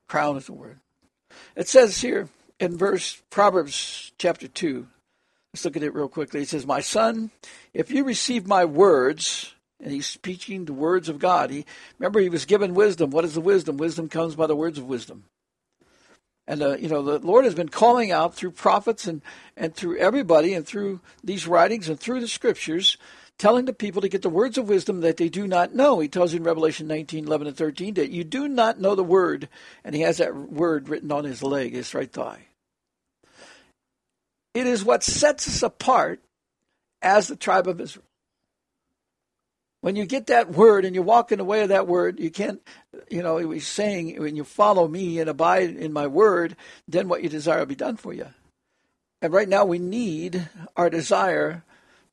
crown 0.07 0.37
is 0.37 0.49
a 0.49 0.53
word. 0.53 0.79
It 1.55 1.67
says 1.67 2.01
here 2.01 2.27
in 2.59 2.77
verse 2.77 3.21
Proverbs 3.29 4.11
chapter 4.17 4.47
2, 4.47 4.87
Let's 5.53 5.65
look 5.65 5.77
at 5.77 5.83
it 5.83 5.95
real 5.95 6.07
quickly. 6.07 6.41
It 6.41 6.49
says, 6.49 6.65
My 6.65 6.81
son, 6.81 7.31
if 7.73 7.89
you 7.91 8.03
receive 8.03 8.47
my 8.47 8.65
words, 8.65 9.53
and 9.81 9.91
he's 9.91 10.07
speaking 10.07 10.65
the 10.65 10.73
words 10.73 11.09
of 11.09 11.19
God. 11.19 11.49
He 11.49 11.65
remember 11.97 12.19
he 12.19 12.29
was 12.29 12.45
given 12.45 12.73
wisdom. 12.73 13.11
What 13.11 13.25
is 13.25 13.33
the 13.33 13.41
wisdom? 13.41 13.77
Wisdom 13.77 14.09
comes 14.09 14.35
by 14.35 14.47
the 14.47 14.55
words 14.55 14.77
of 14.77 14.85
wisdom. 14.85 15.25
And 16.47 16.61
uh, 16.61 16.77
you 16.77 16.89
know 16.89 17.01
the 17.01 17.19
Lord 17.19 17.45
has 17.45 17.55
been 17.55 17.69
calling 17.69 18.11
out 18.11 18.35
through 18.35 18.51
prophets 18.51 19.07
and 19.07 19.21
and 19.55 19.73
through 19.73 19.97
everybody 19.97 20.53
and 20.53 20.65
through 20.65 20.99
these 21.23 21.47
writings 21.47 21.87
and 21.87 21.99
through 21.99 22.21
the 22.21 22.27
scriptures, 22.27 22.97
telling 23.37 23.65
the 23.65 23.73
people 23.73 24.01
to 24.01 24.09
get 24.09 24.21
the 24.21 24.29
words 24.29 24.57
of 24.57 24.67
wisdom 24.67 25.01
that 25.01 25.17
they 25.17 25.29
do 25.29 25.47
not 25.47 25.75
know. 25.75 25.99
He 25.99 26.07
tells 26.07 26.33
you 26.33 26.39
in 26.39 26.43
Revelation 26.43 26.87
19, 26.87 27.25
11, 27.25 27.47
and 27.47 27.55
13 27.55 27.93
that 27.93 28.09
you 28.09 28.23
do 28.23 28.47
not 28.47 28.81
know 28.81 28.95
the 28.95 29.03
word, 29.03 29.47
and 29.83 29.95
he 29.95 30.01
has 30.01 30.17
that 30.17 30.35
word 30.35 30.89
written 30.89 31.11
on 31.11 31.23
his 31.23 31.43
leg, 31.43 31.73
his 31.73 31.93
right 31.93 32.11
thigh. 32.11 32.48
It 34.53 34.67
is 34.67 34.83
what 34.83 35.03
sets 35.03 35.47
us 35.47 35.63
apart 35.63 36.21
as 37.01 37.27
the 37.27 37.35
tribe 37.35 37.67
of 37.67 37.79
Israel. 37.79 38.05
When 39.81 39.95
you 39.95 40.05
get 40.05 40.27
that 40.27 40.51
word 40.51 40.83
and 40.83 40.93
you 40.93 41.01
walk 41.01 41.31
in 41.31 41.37
the 41.37 41.45
way 41.45 41.61
of 41.61 41.69
that 41.69 41.87
word, 41.87 42.19
you 42.19 42.29
can't, 42.29 42.61
you 43.09 43.23
know, 43.23 43.37
he's 43.37 43.67
saying, 43.67 44.19
when 44.21 44.35
you 44.35 44.43
follow 44.43 44.87
me 44.87 45.19
and 45.19 45.29
abide 45.29 45.75
in 45.75 45.93
my 45.93 46.07
word, 46.07 46.57
then 46.87 47.07
what 47.07 47.23
you 47.23 47.29
desire 47.29 47.59
will 47.59 47.65
be 47.65 47.75
done 47.75 47.95
for 47.95 48.11
you. 48.11 48.27
And 49.21 49.31
right 49.31 49.47
now 49.47 49.63
we 49.63 49.79
need 49.79 50.49
our 50.75 50.89
desire 50.89 51.63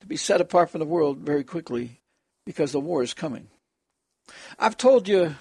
to 0.00 0.06
be 0.06 0.16
set 0.16 0.40
apart 0.40 0.70
from 0.70 0.78
the 0.78 0.86
world 0.86 1.18
very 1.18 1.42
quickly 1.42 2.00
because 2.44 2.70
the 2.70 2.80
war 2.80 3.02
is 3.02 3.14
coming. 3.14 3.48
I've 4.58 4.76
told 4.76 5.08
you, 5.08 5.34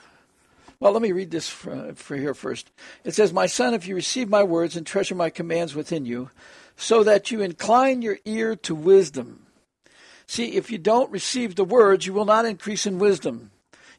well, 0.80 0.92
let 0.92 1.02
me 1.02 1.12
read 1.12 1.32
this 1.32 1.50
for, 1.50 1.94
for 1.96 2.16
here 2.16 2.34
first. 2.34 2.72
It 3.04 3.16
says, 3.16 3.32
My 3.32 3.46
son, 3.46 3.74
if 3.74 3.88
you 3.88 3.96
receive 3.96 4.30
my 4.30 4.44
words 4.44 4.76
and 4.76 4.86
treasure 4.86 5.16
my 5.16 5.30
commands 5.30 5.74
within 5.74 6.06
you, 6.06 6.30
so 6.78 7.04
that 7.04 7.32
you 7.32 7.42
incline 7.42 8.02
your 8.02 8.18
ear 8.26 8.56
to 8.56 8.76
wisdom 8.76 9.46
See, 10.28 10.54
if 10.54 10.72
you 10.72 10.78
don't 10.78 11.12
receive 11.12 11.56
the 11.56 11.64
words, 11.64 12.06
you 12.06 12.14
will 12.14 12.26
not 12.26 12.46
increase 12.46 12.86
in 12.86 13.00
wisdom. 13.00 13.52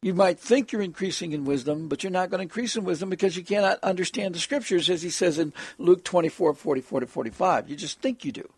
You 0.03 0.13
might 0.13 0.39
think 0.39 0.73
you're 0.73 0.83
increasing 0.83 1.33
in 1.33 1.45
wisdom, 1.45 1.89
but 1.89 2.03
you're 2.03 2.13
not 2.13 2.31
going 2.31 2.39
to 2.39 2.43
increase 2.43 2.77
in 2.77 2.85
wisdom 2.85 3.11
because 3.11 3.37
you 3.37 3.45
cannot 3.45 3.79
understand 3.83 4.35
the 4.35 4.41
scriptures, 4.41 4.91
as 4.91 5.03
he 5.03 5.11
says 5.11 5.39
in 5.39 5.53
Luke 5.79 6.05
24, 6.05 6.55
44 6.55 7.01
to 7.01 7.07
45. 7.07 7.71
You 7.71 7.77
just 7.77 8.01
think 8.01 8.25
you 8.25 8.33
do. 8.33 8.49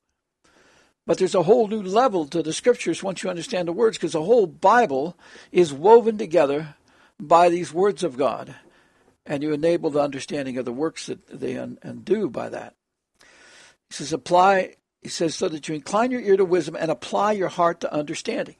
But 1.07 1.19
there's 1.19 1.35
a 1.35 1.45
whole 1.45 1.69
new 1.69 1.83
level 1.83 2.27
to 2.27 2.43
the 2.43 2.53
scriptures 2.53 3.03
once 3.03 3.23
you 3.23 3.31
understand 3.31 3.69
the 3.69 3.73
words, 3.73 3.97
because 3.97 4.13
the 4.13 4.23
whole 4.23 4.47
Bible 4.47 5.17
is 5.53 5.73
woven 5.73 6.19
together 6.19 6.75
by 7.21 7.49
these 7.49 7.73
words 7.73 8.03
of 8.03 8.19
God, 8.19 8.55
and 9.25 9.43
you 9.43 9.53
enable 9.53 9.91
the 9.91 10.03
understanding 10.03 10.59
of 10.59 10.65
the 10.65 10.73
works 10.73 11.07
that 11.07 11.27
they 11.29 11.55
undo 11.55 12.29
by 12.29 12.49
that. 12.49 12.75
He 13.91 13.95
says, 13.95 14.13
apply 14.13 14.75
he 15.03 15.09
says, 15.09 15.35
so 15.35 15.49
that 15.49 15.69
you 15.69 15.75
incline 15.75 16.11
your 16.11 16.21
ear 16.21 16.37
to 16.37 16.45
wisdom 16.45 16.77
and 16.79 16.91
apply 16.91 17.33
your 17.33 17.49
heart 17.49 17.81
to 17.81 17.93
understanding. 17.93 18.57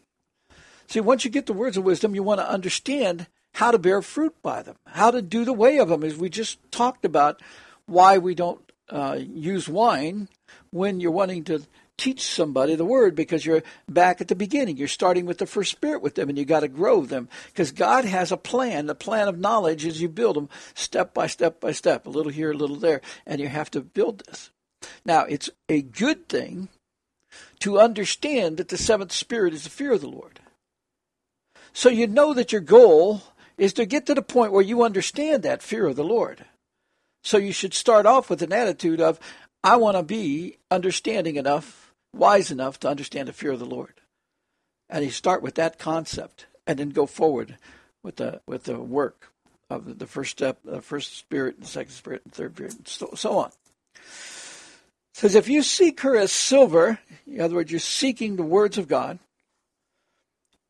See, 0.87 1.01
once 1.01 1.25
you 1.25 1.31
get 1.31 1.47
the 1.47 1.53
words 1.53 1.77
of 1.77 1.85
wisdom, 1.85 2.15
you 2.15 2.23
want 2.23 2.41
to 2.41 2.49
understand 2.49 3.27
how 3.55 3.71
to 3.71 3.79
bear 3.79 4.01
fruit 4.03 4.35
by 4.43 4.63
them, 4.63 4.77
how 4.87 5.11
to 5.11 5.21
do 5.21 5.45
the 5.45 5.53
way 5.53 5.79
of 5.79 5.89
them, 5.89 6.05
as 6.05 6.17
we 6.17 6.31
just 6.31 6.59
talked 6.71 7.05
about 7.05 7.43
why 7.87 8.19
we 8.19 8.35
don't 8.35 8.61
uh, 8.89 9.19
use 9.21 9.69
wine 9.69 10.29
when 10.71 11.01
you're 11.01 11.11
wanting 11.11 11.45
to 11.45 11.63
teach 11.97 12.23
somebody 12.23 12.77
the 12.77 12.85
word 12.85 13.17
because 13.17 13.45
you're 13.45 13.65
back 13.89 14.21
at 14.21 14.29
the 14.29 14.37
beginning. 14.37 14.77
You're 14.77 14.87
starting 14.87 15.27
with 15.27 15.39
the 15.39 15.47
first 15.47 15.73
spirit 15.73 16.01
with 16.01 16.15
them 16.15 16.29
and 16.29 16.39
you 16.39 16.45
got 16.45 16.61
to 16.61 16.69
grow 16.69 17.05
them 17.05 17.29
because 17.49 17.73
God 17.73 18.05
has 18.05 18.31
a 18.31 18.37
plan. 18.37 18.87
The 18.87 18.95
plan 18.95 19.27
of 19.27 19.39
knowledge 19.39 19.85
is 19.85 20.01
you 20.01 20.09
build 20.09 20.37
them 20.37 20.49
step 20.75 21.13
by 21.13 21.27
step 21.27 21.61
by 21.61 21.73
step, 21.73 22.07
a 22.07 22.11
little 22.11 22.31
here, 22.31 22.53
a 22.53 22.57
little 22.57 22.77
there, 22.77 23.01
and 23.27 23.41
you 23.41 23.49
have 23.49 23.71
to 23.73 23.81
build 23.81 24.23
this. 24.27 24.51
Now, 25.05 25.25
it's 25.25 25.51
a 25.69 25.83
good 25.83 26.29
thing 26.29 26.69
to 27.61 27.81
understand 27.81 28.57
that 28.57 28.69
the 28.69 28.77
seventh 28.77 29.13
spirit 29.13 29.55
is 29.55 29.65
the 29.65 29.71
fear 29.71 29.93
of 29.93 30.01
the 30.01 30.09
Lord. 30.09 30.41
So 31.73 31.89
you 31.89 32.07
know 32.07 32.35
that 32.35 32.53
your 32.53 32.61
goal 32.61 33.23
is 33.57 33.73
to 33.75 33.87
get 33.87 34.07
to 34.07 34.15
the 34.15 34.23
point 34.23 34.53
where 34.53 34.63
you 34.63 34.83
understand 34.83 35.43
that 35.43 35.63
fear 35.63 35.87
of 35.87 35.97
the 35.97 36.05
Lord. 36.05 36.45
So 37.23 37.37
you 37.39 37.53
should 37.53 37.75
start 37.75 38.07
off 38.07 38.31
with 38.31 38.43
an 38.43 38.53
attitude 38.53 39.01
of, 39.01 39.19
I 39.63 39.77
want 39.77 39.97
to 39.97 40.03
be 40.03 40.59
understanding 40.71 41.37
enough, 41.37 41.93
wise 42.15 42.51
enough 42.51 42.79
to 42.81 42.89
understand 42.89 43.29
the 43.29 43.33
fear 43.33 43.53
of 43.53 43.59
the 43.59 43.67
Lord. 43.67 43.95
And 44.89 45.05
you 45.05 45.11
start 45.11 45.43
with 45.43 45.57
that 45.57 45.79
concept 45.79 46.47
and 46.67 46.79
then 46.79 46.91
go 46.91 47.07
forward 47.07 47.57
with 48.03 48.17
the 48.17 48.41
with 48.47 48.65
the 48.65 48.79
work 48.79 49.33
of 49.69 49.99
the 49.99 50.07
first 50.07 50.31
step, 50.31 50.61
the 50.65 50.81
first 50.81 51.17
spirit, 51.17 51.61
the 51.61 51.67
second 51.67 51.93
spirit, 51.93 52.23
and 52.25 52.33
third 52.33 52.55
spirit, 52.55 52.75
and 52.77 52.89
so, 52.89 53.11
so 53.15 53.39
on 53.39 53.51
says, 55.19 55.35
if 55.35 55.49
you 55.49 55.63
seek 55.63 56.01
her 56.03 56.17
as 56.17 56.31
silver, 56.31 57.01
in 57.27 57.41
other 57.41 57.57
words, 57.57 57.73
you're 57.73 57.81
seeking 57.81 58.37
the 58.37 58.45
words 58.45 58.79
of 58.79 58.87
God 58.87 59.19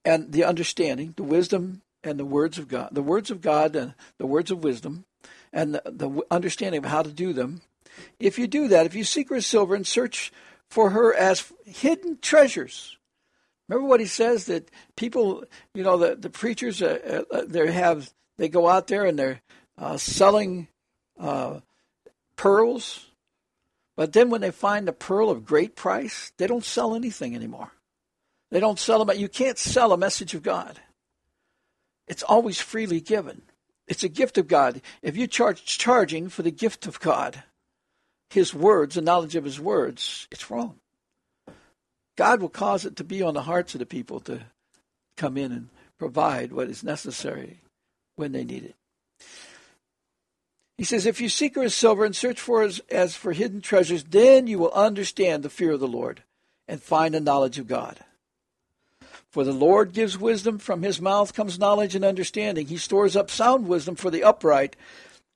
and 0.06 0.32
the 0.32 0.44
understanding, 0.44 1.12
the 1.16 1.22
wisdom 1.22 1.82
and 2.02 2.18
the 2.18 2.24
words 2.24 2.58
of 2.58 2.66
God, 2.66 2.88
the 2.92 3.02
words 3.02 3.30
of 3.30 3.42
God 3.42 3.76
and 3.76 3.94
the 4.16 4.26
words 4.26 4.50
of 4.50 4.64
wisdom 4.64 5.04
and 5.52 5.74
the, 5.74 5.82
the 5.84 6.22
understanding 6.30 6.82
of 6.82 6.90
how 6.90 7.02
to 7.02 7.12
do 7.12 7.34
them. 7.34 7.60
If 8.18 8.38
you 8.38 8.46
do 8.46 8.68
that, 8.68 8.86
if 8.86 8.94
you 8.94 9.04
seek 9.04 9.28
her 9.28 9.36
as 9.36 9.46
silver 9.46 9.74
and 9.74 9.86
search 9.86 10.32
for 10.70 10.90
her 10.90 11.12
as 11.14 11.52
hidden 11.66 12.18
treasures, 12.22 12.96
remember 13.68 13.86
what 13.86 14.00
he 14.00 14.06
says 14.06 14.46
that 14.46 14.70
people, 14.96 15.44
you 15.74 15.82
know, 15.82 15.98
the, 15.98 16.14
the 16.14 16.30
preachers, 16.30 16.80
uh, 16.80 17.24
uh, 17.30 17.42
they 17.46 17.70
have, 17.70 18.10
they 18.38 18.48
go 18.48 18.66
out 18.66 18.86
there 18.86 19.04
and 19.04 19.18
they're 19.18 19.42
uh, 19.76 19.98
selling 19.98 20.68
uh, 21.20 21.60
pearls 22.36 23.07
but 23.98 24.12
then 24.12 24.30
when 24.30 24.42
they 24.42 24.52
find 24.52 24.86
the 24.86 24.92
pearl 24.92 25.28
of 25.28 25.44
great 25.44 25.74
price, 25.74 26.30
they 26.36 26.46
don't 26.46 26.64
sell 26.64 26.94
anything 26.94 27.34
anymore. 27.34 27.72
They 28.52 28.60
don't 28.60 28.78
sell 28.78 29.04
them. 29.04 29.18
You 29.18 29.28
can't 29.28 29.58
sell 29.58 29.92
a 29.92 29.96
message 29.96 30.34
of 30.34 30.44
God. 30.44 30.78
It's 32.06 32.22
always 32.22 32.60
freely 32.60 33.00
given. 33.00 33.42
It's 33.88 34.04
a 34.04 34.08
gift 34.08 34.38
of 34.38 34.46
God. 34.46 34.82
If 35.02 35.16
you 35.16 35.26
charge 35.26 35.64
charging 35.64 36.28
for 36.28 36.42
the 36.42 36.52
gift 36.52 36.86
of 36.86 37.00
God, 37.00 37.42
His 38.30 38.54
words, 38.54 38.94
the 38.94 39.00
knowledge 39.00 39.34
of 39.34 39.42
His 39.42 39.58
words, 39.58 40.28
it's 40.30 40.48
wrong. 40.48 40.76
God 42.16 42.40
will 42.40 42.50
cause 42.50 42.84
it 42.84 42.94
to 42.98 43.04
be 43.04 43.20
on 43.20 43.34
the 43.34 43.42
hearts 43.42 43.74
of 43.74 43.80
the 43.80 43.86
people 43.86 44.20
to 44.20 44.42
come 45.16 45.36
in 45.36 45.50
and 45.50 45.70
provide 45.98 46.52
what 46.52 46.68
is 46.68 46.84
necessary 46.84 47.62
when 48.14 48.30
they 48.30 48.44
need 48.44 48.62
it. 48.62 48.76
He 50.78 50.84
says, 50.84 51.04
If 51.04 51.20
you 51.20 51.28
seek 51.28 51.56
her 51.56 51.64
as 51.64 51.74
silver 51.74 52.04
and 52.04 52.16
search 52.16 52.40
for 52.40 52.62
as, 52.62 52.78
as 52.88 53.14
for 53.14 53.32
hidden 53.32 53.60
treasures, 53.60 54.04
then 54.04 54.46
you 54.46 54.58
will 54.58 54.72
understand 54.72 55.42
the 55.42 55.50
fear 55.50 55.72
of 55.72 55.80
the 55.80 55.88
Lord 55.88 56.22
and 56.68 56.80
find 56.80 57.12
the 57.12 57.20
knowledge 57.20 57.58
of 57.58 57.66
God. 57.66 57.98
For 59.28 59.44
the 59.44 59.52
Lord 59.52 59.92
gives 59.92 60.16
wisdom, 60.16 60.58
from 60.58 60.82
his 60.82 61.00
mouth 61.00 61.34
comes 61.34 61.58
knowledge 61.58 61.94
and 61.94 62.04
understanding. 62.04 62.68
He 62.68 62.78
stores 62.78 63.16
up 63.16 63.30
sound 63.30 63.68
wisdom 63.68 63.96
for 63.96 64.10
the 64.10 64.22
upright. 64.22 64.76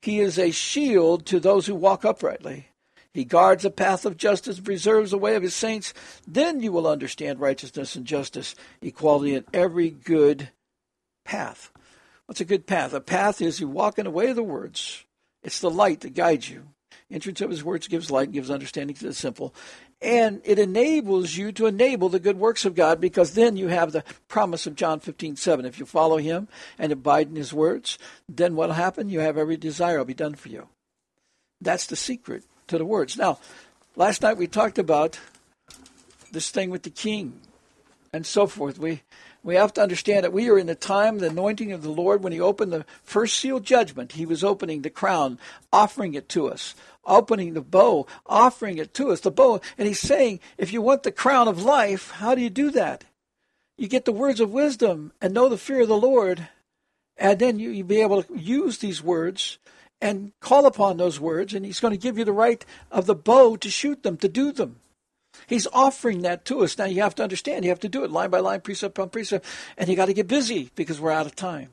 He 0.01 0.19
is 0.19 0.39
a 0.39 0.51
shield 0.51 1.25
to 1.27 1.39
those 1.39 1.67
who 1.67 1.75
walk 1.75 2.03
uprightly. 2.03 2.69
He 3.13 3.25
guards 3.25 3.61
the 3.61 3.69
path 3.69 4.05
of 4.05 4.17
justice, 4.17 4.57
and 4.57 4.65
preserves 4.65 5.11
the 5.11 5.19
way 5.19 5.35
of 5.35 5.43
his 5.43 5.53
saints. 5.53 5.93
Then 6.27 6.61
you 6.61 6.71
will 6.71 6.87
understand 6.87 7.39
righteousness 7.39 7.95
and 7.95 8.05
justice, 8.05 8.55
equality, 8.81 9.35
and 9.35 9.45
every 9.53 9.91
good 9.91 10.49
path. 11.23 11.71
What's 12.25 12.41
a 12.41 12.45
good 12.45 12.65
path? 12.65 12.93
A 12.93 13.01
path 13.01 13.41
is 13.41 13.59
you 13.59 13.67
walk 13.67 13.99
in 13.99 14.05
the 14.05 14.11
way 14.11 14.29
of 14.29 14.35
the 14.35 14.43
words, 14.43 15.05
it's 15.43 15.59
the 15.59 15.69
light 15.69 16.01
that 16.01 16.13
guides 16.13 16.49
you. 16.49 16.67
Entrance 17.11 17.41
of 17.41 17.49
his 17.49 17.63
words 17.63 17.87
gives 17.87 18.09
light, 18.09 18.31
gives 18.31 18.49
understanding 18.49 18.95
to 18.95 19.05
the 19.05 19.13
simple. 19.13 19.53
And 20.01 20.41
it 20.43 20.57
enables 20.57 21.35
you 21.35 21.51
to 21.53 21.67
enable 21.67 22.09
the 22.09 22.19
good 22.19 22.37
works 22.37 22.65
of 22.65 22.75
God 22.75 22.99
because 22.99 23.33
then 23.33 23.55
you 23.55 23.67
have 23.67 23.91
the 23.91 24.03
promise 24.27 24.65
of 24.65 24.75
John 24.75 24.99
15, 24.99 25.35
7. 25.35 25.65
If 25.65 25.79
you 25.79 25.85
follow 25.85 26.17
him 26.17 26.47
and 26.79 26.91
abide 26.91 27.29
in 27.29 27.35
his 27.35 27.53
words, 27.53 27.99
then 28.27 28.55
what 28.55 28.69
will 28.69 28.75
happen? 28.75 29.09
You 29.09 29.19
have 29.19 29.37
every 29.37 29.57
desire 29.57 29.99
will 29.99 30.05
be 30.05 30.13
done 30.13 30.35
for 30.35 30.49
you. 30.49 30.67
That's 31.61 31.85
the 31.85 31.95
secret 31.95 32.43
to 32.67 32.77
the 32.77 32.85
words. 32.85 33.17
Now, 33.17 33.39
last 33.95 34.21
night 34.21 34.37
we 34.37 34.47
talked 34.47 34.79
about 34.79 35.19
this 36.31 36.49
thing 36.49 36.69
with 36.69 36.83
the 36.83 36.89
king 36.89 37.39
and 38.11 38.25
so 38.25 38.47
forth. 38.47 38.79
We 38.79 39.03
we 39.43 39.55
have 39.55 39.73
to 39.73 39.81
understand 39.81 40.23
that 40.23 40.33
we 40.33 40.49
are 40.49 40.57
in 40.57 40.67
the 40.67 40.75
time, 40.75 41.19
the 41.19 41.27
anointing 41.29 41.73
of 41.73 41.83
the 41.83 41.91
Lord, 41.91 42.23
when 42.23 42.31
He 42.31 42.39
opened 42.39 42.71
the 42.71 42.85
first 43.03 43.37
seal 43.37 43.59
judgment. 43.59 44.13
He 44.13 44.25
was 44.25 44.43
opening 44.43 44.81
the 44.81 44.89
crown, 44.89 45.37
offering 45.71 46.13
it 46.13 46.29
to 46.29 46.47
us, 46.47 46.75
opening 47.05 47.53
the 47.53 47.61
bow, 47.61 48.07
offering 48.25 48.77
it 48.77 48.93
to 48.95 49.11
us, 49.11 49.19
the 49.19 49.31
bow. 49.31 49.59
And 49.77 49.87
He's 49.87 49.99
saying, 49.99 50.39
if 50.57 50.71
you 50.71 50.81
want 50.81 51.03
the 51.03 51.11
crown 51.11 51.49
of 51.49 51.61
life, 51.61 52.11
how 52.11 52.35
do 52.35 52.41
you 52.41 52.49
do 52.49 52.71
that? 52.71 53.03
You 53.77 53.87
get 53.87 54.05
the 54.05 54.13
words 54.13 54.39
of 54.39 54.51
wisdom 54.51 55.11
and 55.21 55.33
know 55.33 55.49
the 55.49 55.57
fear 55.57 55.81
of 55.81 55.89
the 55.89 55.97
Lord, 55.97 56.47
and 57.17 57.37
then 57.37 57.59
you, 57.59 57.69
you'll 57.69 57.87
be 57.87 58.01
able 58.01 58.23
to 58.23 58.37
use 58.37 58.77
these 58.77 59.03
words 59.03 59.57
and 59.99 60.31
call 60.39 60.65
upon 60.65 60.97
those 60.97 61.19
words, 61.19 61.53
and 61.53 61.65
He's 61.65 61.81
going 61.81 61.93
to 61.93 61.97
give 61.97 62.17
you 62.17 62.23
the 62.23 62.31
right 62.31 62.65
of 62.91 63.07
the 63.07 63.15
bow 63.15 63.57
to 63.57 63.69
shoot 63.69 64.03
them, 64.03 64.15
to 64.17 64.29
do 64.29 64.53
them. 64.53 64.79
He's 65.47 65.67
offering 65.73 66.21
that 66.21 66.45
to 66.45 66.63
us. 66.63 66.77
Now 66.77 66.85
you 66.85 67.01
have 67.01 67.15
to 67.15 67.23
understand, 67.23 67.65
you 67.65 67.71
have 67.71 67.79
to 67.81 67.89
do 67.89 68.03
it 68.03 68.11
line 68.11 68.29
by 68.29 68.39
line, 68.39 68.61
precept 68.61 68.99
on 68.99 69.09
precept, 69.09 69.45
and 69.77 69.89
you 69.89 69.95
got 69.95 70.05
to 70.05 70.13
get 70.13 70.27
busy 70.27 70.69
because 70.75 70.99
we're 70.99 71.11
out 71.11 71.25
of 71.25 71.35
time. 71.35 71.69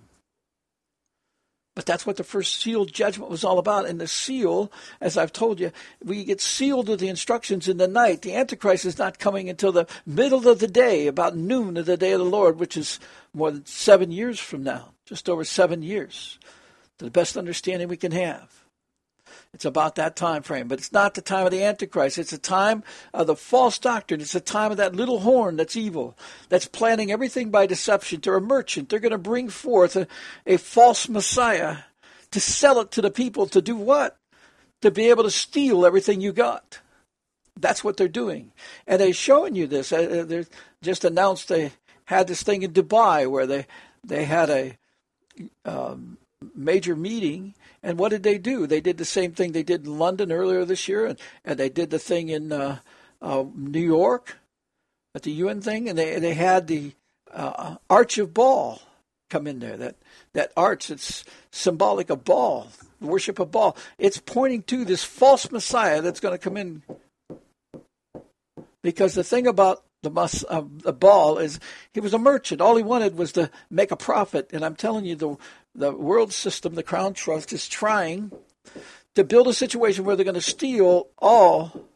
But 1.77 1.87
that's 1.87 2.05
what 2.05 2.17
the 2.17 2.25
first 2.25 2.61
seal 2.61 2.85
judgment 2.85 3.31
was 3.31 3.45
all 3.45 3.59
about. 3.59 3.87
And 3.87 4.01
the 4.01 4.09
seal, 4.09 4.73
as 5.01 5.17
I've 5.17 5.33
told 5.33 5.61
you, 5.61 5.71
we 6.05 6.25
get 6.25 6.41
sealed 6.41 6.89
with 6.89 7.01
the 7.01 7.09
instructions 7.09 7.69
in 7.69 7.77
the 7.77 7.89
night. 7.89 8.23
The 8.23 8.35
Antichrist 8.35 8.85
is 8.85 8.99
not 8.99 9.19
coming 9.19 9.49
until 9.49 9.73
the 9.73 9.87
middle 10.05 10.49
of 10.49 10.59
the 10.59 10.67
day, 10.67 11.07
about 11.07 11.37
noon 11.37 11.77
of 11.77 11.87
the 11.87 11.97
day 11.97 12.13
of 12.13 12.19
the 12.19 12.25
Lord, 12.25 12.59
which 12.59 12.77
is 12.77 12.99
more 13.33 13.51
than 13.51 13.65
seven 13.67 14.11
years 14.11 14.41
from 14.41 14.63
now, 14.63 14.93
just 15.07 15.29
over 15.29 15.45
seven 15.45 15.83
years, 15.83 16.39
to 16.99 17.05
the 17.05 17.11
best 17.11 17.37
understanding 17.37 17.89
we 17.89 17.97
can 17.97 18.13
have. 18.13 18.60
It's 19.53 19.65
about 19.65 19.97
that 19.97 20.17
time 20.17 20.43
frame. 20.43 20.69
But 20.69 20.79
it's 20.79 20.93
not 20.93 21.15
the 21.15 21.21
time 21.21 21.47
of 21.47 21.53
the 21.53 21.63
Antichrist. 21.63 22.19
It's 22.19 22.31
the 22.31 22.39
time 22.39 22.83
of 23.13 23.27
the 23.27 23.37
false 23.37 23.79
doctrine. 23.79 24.21
It's 24.21 24.33
the 24.33 24.41
time 24.41 24.71
of 24.71 24.77
that 24.77 24.95
little 24.95 25.21
horn 25.21 25.57
that's 25.57 25.77
evil, 25.77 26.17
that's 26.49 26.67
planning 26.67 27.11
everything 27.11 27.51
by 27.51 27.67
deception. 27.67 28.21
They're 28.21 28.37
a 28.37 28.41
merchant. 28.41 28.89
They're 28.89 28.99
going 28.99 29.13
to 29.13 29.19
bring 29.19 29.49
forth 29.49 29.97
a, 29.97 30.07
a 30.47 30.57
false 30.57 31.09
Messiah 31.09 31.79
to 32.31 32.41
sell 32.41 32.81
it 32.81 32.91
to 32.93 33.03
the 33.03 33.11
people 33.11 33.47
to 33.47 33.61
do 33.61 33.77
what? 33.77 34.17
To 34.83 34.91
be 34.91 35.11
able 35.11 35.25
to 35.25 35.31
steal 35.31 35.85
everything 35.85 36.21
you 36.21 36.33
got. 36.33 36.81
That's 37.59 37.85
what 37.85 37.97
they're 37.97 38.09
doing. 38.09 38.53
And 38.87 39.01
they're 39.01 39.13
showing 39.13 39.55
you 39.55 39.67
this. 39.67 39.93
Uh, 39.93 40.21
uh, 40.21 40.25
they 40.25 40.45
just 40.83 41.05
announced 41.05 41.49
they 41.49 41.73
had 42.05 42.27
this 42.27 42.43
thing 42.43 42.63
in 42.63 42.73
Dubai 42.73 43.31
where 43.31 43.47
they 43.47 43.67
they 44.03 44.25
had 44.25 44.49
a 44.49 44.79
um, 45.65 46.19
major 46.55 46.97
meeting, 46.97 47.55
and 47.83 47.99
what 47.99 48.11
did 48.11 48.23
they 48.23 48.39
do? 48.39 48.67
They 48.67 48.81
did 48.81 48.99
the 48.99 49.05
same 49.05 49.33
thing 49.33 49.53
they 49.53 49.63
did 49.63 49.87
in 49.87 49.99
London 49.99 50.31
earlier 50.31 50.65
this 50.65 50.89
year, 50.89 51.07
and, 51.07 51.19
and 51.45 51.59
they 51.59 51.69
did 51.69 51.91
the 51.91 51.99
thing 51.99 52.29
in 52.29 52.53
uh, 52.53 52.79
uh, 53.23 53.45
New 53.55 53.81
York 53.81 54.39
at 55.15 55.23
the 55.23 55.33
UN 55.33 55.61
thing, 55.61 55.89
and 55.89 55.99
they 55.99 56.19
they 56.19 56.35
had 56.35 56.67
the 56.67 56.93
uh, 57.33 57.77
Arch 57.89 58.19
of 58.19 58.35
Baal 58.35 58.81
come 59.31 59.47
in 59.47 59.61
there. 59.61 59.77
That 59.77 59.97
that 60.35 60.53
arch 60.57 60.89
that's 60.89 61.25
symbolic 61.51 62.11
of 62.11 62.25
Baal, 62.25 62.69
worship 63.01 63.39
of 63.39 63.51
Baal. 63.51 63.77
It's 63.99 64.19
pointing 64.19 64.63
to 64.65 64.85
this 64.85 65.05
false 65.05 65.51
Messiah 65.51 66.03
that's 66.03 66.21
going 66.21 66.35
to 66.35 66.39
come 66.39 66.57
in. 66.57 66.83
Because 68.83 69.15
the 69.15 69.25
thing 69.25 69.47
about 69.47 69.85
the, 70.03 70.11
mus, 70.11 70.45
uh, 70.49 70.63
the 70.79 70.93
Baal 70.93 71.39
is 71.39 71.61
he 71.93 72.01
was 72.01 72.15
a 72.15 72.19
merchant. 72.19 72.61
All 72.61 72.77
he 72.77 72.83
wanted 72.83 73.17
was 73.17 73.33
to 73.33 73.51
make 73.71 73.91
a 73.91 73.97
profit. 73.97 74.51
And 74.53 74.65
I'm 74.65 74.77
telling 74.77 75.05
you, 75.05 75.17
the 75.17 75.37
the 75.75 75.93
world 75.93 76.33
system, 76.33 76.75
the 76.75 76.83
Crown 76.83 77.15
Trust, 77.15 77.53
is 77.53 77.69
trying 77.69 78.33
to 79.15 79.25
build 79.25 79.49
a 79.49 79.55
situation 79.55 80.05
where 80.05 80.17
they're 80.17 80.25
going 80.25 80.35
to 80.35 80.41
steal 80.41 81.09
all 81.19 81.87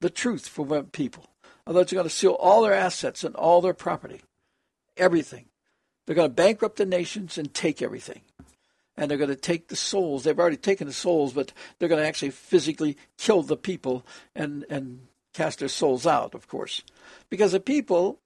the 0.00 0.10
truth 0.10 0.48
from 0.48 0.86
people. 0.86 1.26
Otherwise, 1.66 1.90
they're 1.90 1.98
going 1.98 2.08
to 2.08 2.14
steal 2.14 2.32
all 2.32 2.62
their 2.62 2.74
assets 2.74 3.22
and 3.22 3.34
all 3.36 3.60
their 3.60 3.74
property, 3.74 4.22
everything. 4.96 5.46
They're 6.06 6.16
going 6.16 6.30
to 6.30 6.34
bankrupt 6.34 6.76
the 6.76 6.86
nations 6.86 7.38
and 7.38 7.52
take 7.52 7.82
everything. 7.82 8.22
And 8.96 9.10
they're 9.10 9.18
going 9.18 9.30
to 9.30 9.36
take 9.36 9.68
the 9.68 9.76
souls. 9.76 10.24
They've 10.24 10.38
already 10.38 10.56
taken 10.56 10.86
the 10.86 10.92
souls, 10.92 11.32
but 11.32 11.52
they're 11.78 11.88
going 11.88 12.02
to 12.02 12.08
actually 12.08 12.30
physically 12.30 12.96
kill 13.18 13.42
the 13.42 13.56
people 13.56 14.04
and, 14.34 14.64
and 14.68 15.06
cast 15.32 15.60
their 15.60 15.68
souls 15.68 16.06
out, 16.06 16.34
of 16.34 16.48
course. 16.48 16.82
Because 17.30 17.52
the 17.52 17.60
people 17.60 18.18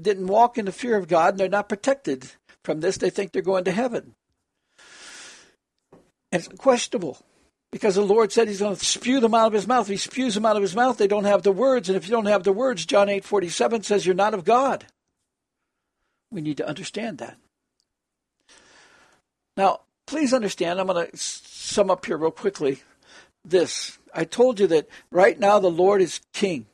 didn't 0.00 0.28
walk 0.28 0.56
in 0.56 0.64
the 0.64 0.72
fear 0.72 0.96
of 0.96 1.08
God 1.08 1.34
and 1.34 1.40
they're 1.40 1.48
not 1.48 1.68
protected 1.68 2.32
from 2.64 2.80
this. 2.80 2.96
They 2.96 3.10
think 3.10 3.32
they're 3.32 3.42
going 3.42 3.64
to 3.64 3.72
heaven. 3.72 4.14
And 6.30 6.42
it's 6.42 6.48
questionable 6.48 7.18
because 7.70 7.94
the 7.94 8.02
Lord 8.02 8.32
said 8.32 8.48
He's 8.48 8.60
going 8.60 8.76
to 8.76 8.84
spew 8.84 9.20
them 9.20 9.34
out 9.34 9.48
of 9.48 9.52
His 9.52 9.66
mouth. 9.66 9.86
If 9.86 9.90
He 9.90 9.96
spews 9.96 10.34
them 10.34 10.46
out 10.46 10.56
of 10.56 10.62
His 10.62 10.74
mouth, 10.74 10.96
they 10.98 11.06
don't 11.06 11.24
have 11.24 11.42
the 11.42 11.52
words. 11.52 11.88
And 11.88 11.96
if 11.96 12.06
you 12.06 12.10
don't 12.12 12.26
have 12.26 12.44
the 12.44 12.52
words, 12.52 12.86
John 12.86 13.08
eight 13.08 13.24
forty 13.24 13.48
seven 13.48 13.82
says 13.82 14.06
you're 14.06 14.14
not 14.14 14.34
of 14.34 14.44
God. 14.44 14.86
We 16.30 16.40
need 16.40 16.56
to 16.56 16.66
understand 16.66 17.18
that. 17.18 17.36
Now, 19.56 19.80
please 20.06 20.32
understand, 20.32 20.80
I'm 20.80 20.86
going 20.86 21.10
to 21.10 21.16
sum 21.16 21.90
up 21.90 22.06
here 22.06 22.16
real 22.16 22.30
quickly 22.30 22.82
this. 23.44 23.98
I 24.14 24.24
told 24.24 24.58
you 24.58 24.66
that 24.68 24.88
right 25.10 25.38
now 25.38 25.58
the 25.58 25.70
Lord 25.70 26.00
is 26.00 26.20
king. 26.32 26.66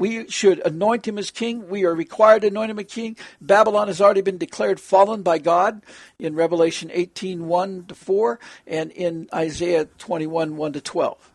We 0.00 0.26
should 0.30 0.66
anoint 0.66 1.06
him 1.06 1.18
as 1.18 1.30
king. 1.30 1.68
We 1.68 1.84
are 1.84 1.94
required 1.94 2.40
to 2.40 2.48
anoint 2.48 2.70
him 2.70 2.78
a 2.78 2.84
king. 2.84 3.18
Babylon 3.38 3.88
has 3.88 4.00
already 4.00 4.22
been 4.22 4.38
declared 4.38 4.80
fallen 4.80 5.22
by 5.22 5.36
God 5.36 5.82
in 6.18 6.34
Revelation 6.34 6.90
18 6.90 7.46
1 7.46 7.84
to 7.88 7.94
4 7.94 8.40
and 8.66 8.90
in 8.92 9.28
Isaiah 9.34 9.84
21 9.98 10.56
1 10.56 10.72
to 10.72 10.80
12. 10.80 11.30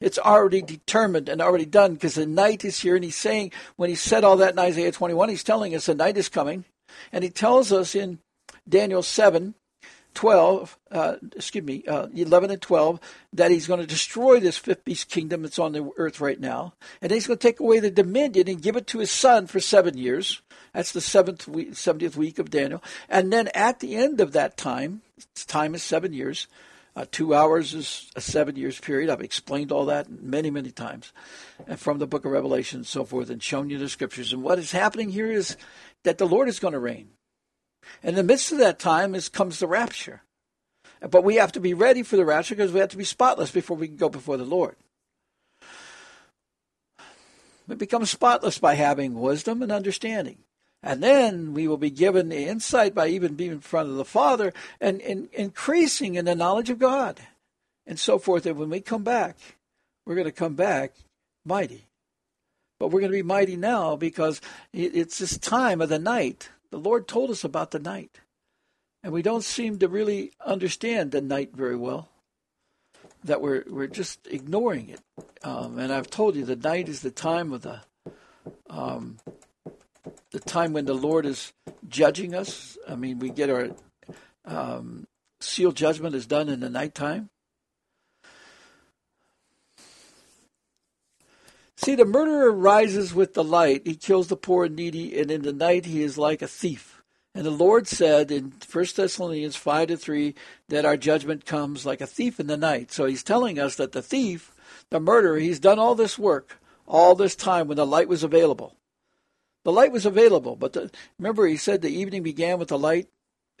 It's 0.00 0.18
already 0.18 0.62
determined 0.62 1.28
and 1.28 1.42
already 1.42 1.66
done 1.66 1.94
because 1.94 2.14
the 2.14 2.24
night 2.24 2.64
is 2.64 2.80
here. 2.80 2.94
And 2.94 3.04
he's 3.04 3.16
saying, 3.16 3.50
when 3.74 3.90
he 3.90 3.96
said 3.96 4.22
all 4.22 4.36
that 4.36 4.52
in 4.52 4.60
Isaiah 4.60 4.92
21, 4.92 5.30
he's 5.30 5.42
telling 5.42 5.74
us 5.74 5.86
the 5.86 5.94
night 5.96 6.16
is 6.16 6.28
coming. 6.28 6.64
And 7.10 7.24
he 7.24 7.30
tells 7.30 7.72
us 7.72 7.96
in 7.96 8.20
Daniel 8.68 9.02
7 9.02 9.56
12, 10.14 10.78
uh, 10.90 11.16
excuse 11.34 11.64
me, 11.64 11.84
uh, 11.86 12.08
11 12.14 12.50
and 12.50 12.62
12, 12.62 13.00
that 13.32 13.50
he's 13.50 13.66
going 13.66 13.80
to 13.80 13.86
destroy 13.86 14.40
this 14.40 14.58
fifth 14.58 14.84
beast 14.84 15.08
kingdom 15.08 15.42
that's 15.42 15.58
on 15.58 15.72
the 15.72 15.90
earth 15.96 16.20
right 16.20 16.40
now. 16.40 16.74
And 17.00 17.12
he's 17.12 17.26
going 17.26 17.38
to 17.38 17.48
take 17.48 17.60
away 17.60 17.80
the 17.80 17.90
dominion 17.90 18.48
and 18.48 18.62
give 18.62 18.76
it 18.76 18.86
to 18.88 18.98
his 18.98 19.10
son 19.10 19.46
for 19.46 19.60
seven 19.60 19.96
years. 19.96 20.42
That's 20.72 20.92
the 20.92 21.00
seventh 21.00 21.46
week, 21.48 21.72
70th 21.72 22.16
week 22.16 22.38
of 22.38 22.50
Daniel. 22.50 22.82
And 23.08 23.32
then 23.32 23.48
at 23.54 23.80
the 23.80 23.96
end 23.96 24.20
of 24.20 24.32
that 24.32 24.56
time, 24.56 25.02
time 25.46 25.74
is 25.74 25.82
seven 25.82 26.12
years. 26.12 26.46
Uh, 26.94 27.06
two 27.10 27.34
hours 27.34 27.72
is 27.72 28.10
a 28.16 28.20
seven 28.20 28.56
years 28.56 28.78
period. 28.78 29.08
I've 29.08 29.22
explained 29.22 29.72
all 29.72 29.86
that 29.86 30.10
many, 30.10 30.50
many 30.50 30.70
times 30.70 31.12
and 31.66 31.80
from 31.80 31.98
the 31.98 32.06
book 32.06 32.26
of 32.26 32.32
Revelation 32.32 32.80
and 32.80 32.86
so 32.86 33.04
forth 33.04 33.30
and 33.30 33.42
shown 33.42 33.70
you 33.70 33.78
the 33.78 33.88
scriptures. 33.88 34.32
And 34.32 34.42
what 34.42 34.58
is 34.58 34.72
happening 34.72 35.08
here 35.08 35.30
is 35.30 35.56
that 36.02 36.18
the 36.18 36.26
Lord 36.26 36.48
is 36.48 36.58
going 36.58 36.72
to 36.72 36.78
reign. 36.78 37.08
In 38.02 38.14
the 38.14 38.22
midst 38.22 38.52
of 38.52 38.58
that 38.58 38.78
time 38.78 39.14
is 39.14 39.28
comes 39.28 39.58
the 39.58 39.66
rapture. 39.66 40.22
But 41.00 41.24
we 41.24 41.36
have 41.36 41.52
to 41.52 41.60
be 41.60 41.74
ready 41.74 42.02
for 42.02 42.16
the 42.16 42.24
rapture 42.24 42.54
because 42.54 42.72
we 42.72 42.80
have 42.80 42.90
to 42.90 42.96
be 42.96 43.04
spotless 43.04 43.50
before 43.50 43.76
we 43.76 43.88
can 43.88 43.96
go 43.96 44.08
before 44.08 44.36
the 44.36 44.44
Lord. 44.44 44.76
We 47.66 47.76
become 47.76 48.04
spotless 48.04 48.58
by 48.58 48.74
having 48.74 49.20
wisdom 49.20 49.62
and 49.62 49.72
understanding. 49.72 50.38
And 50.82 51.02
then 51.02 51.54
we 51.54 51.68
will 51.68 51.76
be 51.76 51.90
given 51.90 52.28
the 52.28 52.44
insight 52.44 52.94
by 52.94 53.08
even 53.08 53.34
being 53.34 53.52
in 53.52 53.60
front 53.60 53.88
of 53.88 53.96
the 53.96 54.04
Father 54.04 54.52
and, 54.80 55.00
and 55.00 55.28
increasing 55.32 56.16
in 56.16 56.24
the 56.24 56.34
knowledge 56.34 56.70
of 56.70 56.80
God 56.80 57.20
and 57.86 57.98
so 57.98 58.18
forth. 58.18 58.46
And 58.46 58.58
when 58.58 58.70
we 58.70 58.80
come 58.80 59.04
back, 59.04 59.36
we're 60.04 60.16
going 60.16 60.24
to 60.24 60.32
come 60.32 60.54
back 60.54 60.94
mighty. 61.44 61.86
But 62.80 62.88
we're 62.88 63.00
going 63.00 63.12
to 63.12 63.18
be 63.18 63.22
mighty 63.22 63.56
now 63.56 63.94
because 63.94 64.40
it's 64.72 65.18
this 65.18 65.38
time 65.38 65.80
of 65.80 65.88
the 65.88 66.00
night 66.00 66.50
the 66.72 66.78
Lord 66.78 67.06
told 67.06 67.30
us 67.30 67.44
about 67.44 67.70
the 67.70 67.78
night, 67.78 68.18
and 69.04 69.12
we 69.12 69.20
don't 69.20 69.44
seem 69.44 69.78
to 69.78 69.88
really 69.88 70.32
understand 70.44 71.10
the 71.10 71.20
night 71.20 71.50
very 71.54 71.76
well. 71.76 72.08
That 73.24 73.42
we're 73.42 73.64
we're 73.68 73.88
just 73.88 74.26
ignoring 74.26 74.88
it. 74.88 75.00
Um, 75.44 75.78
and 75.78 75.92
I've 75.92 76.08
told 76.08 76.34
you 76.34 76.46
the 76.46 76.56
night 76.56 76.88
is 76.88 77.02
the 77.02 77.10
time 77.10 77.52
of 77.52 77.60
the 77.60 77.82
um, 78.70 79.18
the 80.30 80.40
time 80.40 80.72
when 80.72 80.86
the 80.86 80.94
Lord 80.94 81.26
is 81.26 81.52
judging 81.86 82.34
us. 82.34 82.78
I 82.88 82.94
mean, 82.94 83.18
we 83.18 83.28
get 83.28 83.50
our 83.50 83.68
um, 84.46 85.06
seal 85.40 85.72
judgment 85.72 86.14
is 86.14 86.26
done 86.26 86.48
in 86.48 86.60
the 86.60 86.70
nighttime. 86.70 87.28
See, 91.84 91.96
the 91.96 92.04
murderer 92.04 92.52
rises 92.52 93.12
with 93.12 93.34
the 93.34 93.42
light. 93.42 93.82
He 93.84 93.96
kills 93.96 94.28
the 94.28 94.36
poor 94.36 94.66
and 94.66 94.76
needy, 94.76 95.18
and 95.18 95.30
in 95.30 95.42
the 95.42 95.52
night 95.52 95.84
he 95.84 96.02
is 96.02 96.16
like 96.16 96.40
a 96.40 96.46
thief. 96.46 97.02
And 97.34 97.44
the 97.44 97.50
Lord 97.50 97.88
said 97.88 98.30
in 98.30 98.52
1 98.70 98.86
Thessalonians 98.94 99.56
5 99.56 99.88
to 99.88 99.96
3 99.96 100.34
that 100.68 100.84
our 100.84 100.96
judgment 100.96 101.44
comes 101.44 101.84
like 101.84 102.00
a 102.00 102.06
thief 102.06 102.38
in 102.38 102.46
the 102.46 102.56
night. 102.56 102.92
So 102.92 103.06
he's 103.06 103.22
telling 103.24 103.58
us 103.58 103.76
that 103.76 103.92
the 103.92 104.02
thief, 104.02 104.52
the 104.90 105.00
murderer, 105.00 105.38
he's 105.38 105.58
done 105.58 105.78
all 105.78 105.94
this 105.94 106.18
work 106.18 106.58
all 106.86 107.14
this 107.14 107.34
time 107.34 107.68
when 107.68 107.76
the 107.76 107.86
light 107.86 108.08
was 108.08 108.22
available. 108.22 108.76
The 109.64 109.72
light 109.72 109.92
was 109.92 110.06
available, 110.06 110.56
but 110.56 110.74
the, 110.74 110.90
remember 111.18 111.46
he 111.46 111.56
said 111.56 111.82
the 111.82 111.88
evening 111.88 112.22
began 112.22 112.58
with 112.58 112.68
the 112.68 112.78
light, 112.78 113.08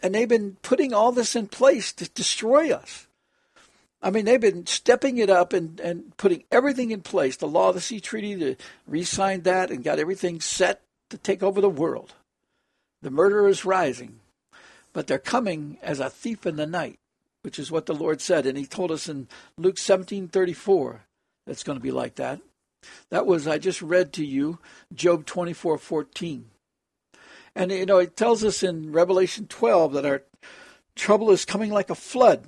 and 0.02 0.14
they've 0.14 0.28
been 0.28 0.56
putting 0.62 0.92
all 0.92 1.12
this 1.12 1.34
in 1.36 1.46
place 1.46 1.92
to 1.94 2.10
destroy 2.10 2.72
us. 2.72 3.06
I 4.02 4.10
mean, 4.10 4.24
they've 4.24 4.40
been 4.40 4.66
stepping 4.66 5.18
it 5.18 5.30
up 5.30 5.52
and, 5.52 5.78
and 5.78 6.16
putting 6.16 6.42
everything 6.50 6.90
in 6.90 7.02
place. 7.02 7.36
The 7.36 7.46
Law 7.46 7.68
of 7.68 7.76
the 7.76 7.80
Sea 7.80 8.00
Treaty, 8.00 8.36
to 8.36 8.56
re-signed 8.86 9.44
that 9.44 9.70
and 9.70 9.84
got 9.84 10.00
everything 10.00 10.40
set 10.40 10.82
to 11.10 11.18
take 11.18 11.42
over 11.42 11.60
the 11.60 11.70
world. 11.70 12.14
The 13.02 13.10
murderer 13.10 13.48
is 13.48 13.64
rising, 13.64 14.20
but 14.92 15.06
they're 15.06 15.18
coming 15.18 15.78
as 15.82 16.00
a 16.00 16.10
thief 16.10 16.46
in 16.46 16.56
the 16.56 16.66
night, 16.66 16.98
which 17.42 17.58
is 17.58 17.70
what 17.70 17.86
the 17.86 17.94
Lord 17.94 18.20
said. 18.20 18.44
And 18.44 18.58
he 18.58 18.66
told 18.66 18.90
us 18.90 19.08
in 19.08 19.28
Luke 19.56 19.76
17:34 19.76 21.00
that's 21.46 21.62
going 21.62 21.78
to 21.78 21.82
be 21.82 21.90
like 21.90 22.16
that. 22.16 22.40
That 23.10 23.26
was 23.26 23.46
I 23.46 23.58
just 23.58 23.82
read 23.82 24.12
to 24.14 24.24
you 24.24 24.58
Job 24.92 25.26
24:14. 25.26 26.44
And 27.54 27.70
you 27.70 27.86
know, 27.86 27.98
it 27.98 28.16
tells 28.16 28.42
us 28.42 28.62
in 28.62 28.92
Revelation 28.92 29.46
12 29.46 29.92
that 29.92 30.06
our 30.06 30.22
trouble 30.96 31.30
is 31.30 31.44
coming 31.44 31.70
like 31.70 31.90
a 31.90 31.94
flood 31.94 32.46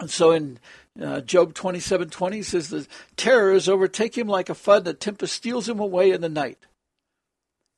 and 0.00 0.10
so 0.10 0.32
in 0.32 0.58
uh, 1.00 1.20
Job 1.20 1.54
27 1.54 2.10
20 2.10 2.42
says, 2.42 2.68
The 2.68 2.86
terrors 3.16 3.68
overtake 3.68 4.16
him 4.16 4.28
like 4.28 4.48
a 4.48 4.54
flood, 4.54 4.84
the 4.84 4.94
tempest 4.94 5.34
steals 5.34 5.68
him 5.68 5.80
away 5.80 6.10
in 6.10 6.20
the 6.20 6.28
night. 6.28 6.58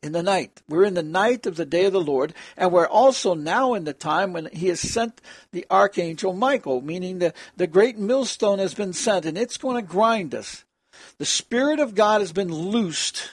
In 0.03 0.13
the 0.13 0.23
night. 0.23 0.61
We're 0.69 0.85
in 0.85 0.95
the 0.95 1.03
night 1.03 1.47
of 1.47 1.57
the 1.57 1.65
day 1.65 1.87
of 1.87 1.93
the 1.93 2.01
Lord, 2.01 2.35
and 2.57 2.73
we're 2.73 2.87
also 2.87 3.35
now 3.35 3.75
in 3.75 3.85
the 3.85 3.95
time 3.95 4.33
when 4.33 4.49
he 4.53 4.69
has 4.69 4.81
sent 4.81 5.23
the 5.53 5.65
archangel 5.71 6.35
Michael, 6.35 6.83
meaning 6.83 7.19
the, 7.19 7.33
the 7.57 7.67
great 7.67 7.99
millstone 7.99 8.59
has 8.59 8.75
been 8.75 8.93
sent, 8.93 9.25
and 9.25 9.39
it's 9.39 9.57
going 9.57 9.77
to 9.77 9.91
grind 9.91 10.35
us. 10.35 10.65
The 11.19 11.25
Spirit 11.25 11.81
of 11.81 11.95
God 11.95 12.21
has 12.21 12.33
been 12.33 12.53
loosed 12.53 13.31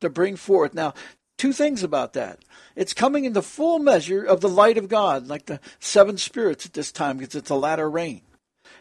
to 0.00 0.10
bring 0.10 0.36
forth. 0.36 0.74
Now, 0.74 0.94
two 1.36 1.52
things 1.52 1.82
about 1.82 2.12
that. 2.14 2.40
It's 2.74 2.94
coming 2.94 3.24
in 3.24 3.32
the 3.32 3.42
full 3.42 3.78
measure 3.78 4.22
of 4.22 4.40
the 4.40 4.48
light 4.48 4.78
of 4.78 4.88
God, 4.88 5.26
like 5.26 5.46
the 5.46 5.60
seven 5.78 6.18
spirits 6.18 6.66
at 6.66 6.72
this 6.72 6.92
time, 6.92 7.18
because 7.18 7.34
it's 7.34 7.50
a 7.50 7.54
latter 7.54 7.88
rain. 7.88 8.22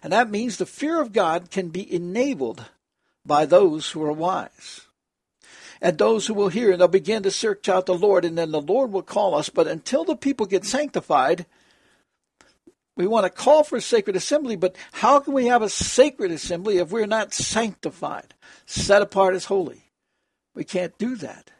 And 0.03 0.13
that 0.13 0.29
means 0.29 0.57
the 0.57 0.65
fear 0.65 1.01
of 1.01 1.13
God 1.13 1.49
can 1.51 1.69
be 1.69 1.91
enabled 1.93 2.65
by 3.25 3.45
those 3.45 3.91
who 3.91 4.03
are 4.03 4.11
wise. 4.11 4.81
And 5.81 5.97
those 5.97 6.27
who 6.27 6.33
will 6.33 6.49
hear, 6.49 6.71
and 6.71 6.79
they'll 6.79 6.87
begin 6.87 7.23
to 7.23 7.31
search 7.31 7.67
out 7.67 7.85
the 7.85 7.93
Lord, 7.93 8.23
and 8.23 8.37
then 8.37 8.51
the 8.51 8.61
Lord 8.61 8.91
will 8.91 9.01
call 9.01 9.35
us. 9.35 9.49
But 9.49 9.67
until 9.67 10.03
the 10.03 10.15
people 10.15 10.45
get 10.45 10.65
sanctified, 10.65 11.45
we 12.95 13.07
want 13.07 13.25
to 13.25 13.29
call 13.29 13.63
for 13.63 13.75
a 13.75 13.81
sacred 13.81 14.15
assembly, 14.15 14.55
but 14.55 14.75
how 14.93 15.19
can 15.19 15.33
we 15.33 15.47
have 15.47 15.61
a 15.61 15.69
sacred 15.69 16.31
assembly 16.31 16.77
if 16.77 16.91
we're 16.91 17.05
not 17.05 17.33
sanctified, 17.33 18.33
set 18.65 19.01
apart 19.01 19.35
as 19.35 19.45
holy? 19.45 19.91
We 20.53 20.63
can't 20.63 20.97
do 20.97 21.15
that. 21.17 21.51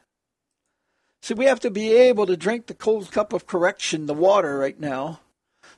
See, 1.25 1.33
we 1.33 1.45
have 1.45 1.61
to 1.61 1.71
be 1.71 1.91
able 1.91 2.27
to 2.27 2.38
drink 2.38 2.67
the 2.67 2.75
cold 2.75 3.11
cup 3.11 3.33
of 3.33 3.47
correction, 3.47 4.05
the 4.05 4.13
water 4.13 4.59
right 4.59 4.79
now, 4.79 5.21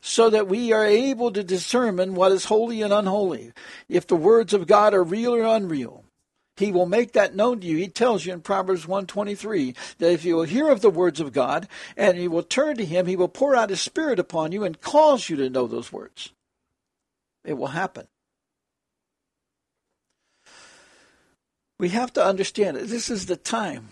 so 0.01 0.29
that 0.29 0.49
we 0.49 0.73
are 0.73 0.86
able 0.86 1.31
to 1.31 1.41
determine 1.41 2.15
what 2.15 2.33
is 2.33 2.43
holy 2.43 2.81
and 2.81 2.91
unholy. 2.91 3.53
If 3.88 4.07
the 4.07 4.17
words 4.17 4.53
of 4.53 4.67
God 4.67 4.93
are 4.93 5.05
real 5.05 5.33
or 5.33 5.43
unreal. 5.43 6.03
He 6.57 6.73
will 6.73 6.86
make 6.86 7.13
that 7.13 7.33
known 7.33 7.62
to 7.62 7.65
you. 7.65 7.77
He 7.77 7.88
tells 7.88 8.25
you 8.25 8.33
in 8.33 8.41
Proverbs 8.41 8.89
123 8.89 9.73
that 9.99 10.12
if 10.12 10.25
you 10.25 10.36
will 10.36 10.43
hear 10.43 10.67
of 10.67 10.81
the 10.81 10.89
words 10.89 11.21
of 11.21 11.31
God 11.31 11.69
and 11.95 12.17
you 12.17 12.29
will 12.29 12.43
turn 12.43 12.75
to 12.75 12.83
him, 12.83 13.05
he 13.05 13.15
will 13.15 13.29
pour 13.29 13.55
out 13.55 13.69
his 13.69 13.79
spirit 13.79 14.19
upon 14.19 14.51
you 14.51 14.65
and 14.65 14.81
cause 14.81 15.29
you 15.29 15.38
to 15.38 15.49
know 15.49 15.65
those 15.65 15.93
words. 15.93 16.33
It 17.45 17.53
will 17.53 17.67
happen. 17.67 18.10
We 21.79 21.88
have 21.88 22.12
to 22.15 22.25
understand 22.25 22.75
it. 22.75 22.89
This 22.89 23.10
is 23.10 23.27
the 23.27 23.38
time. 23.38 23.91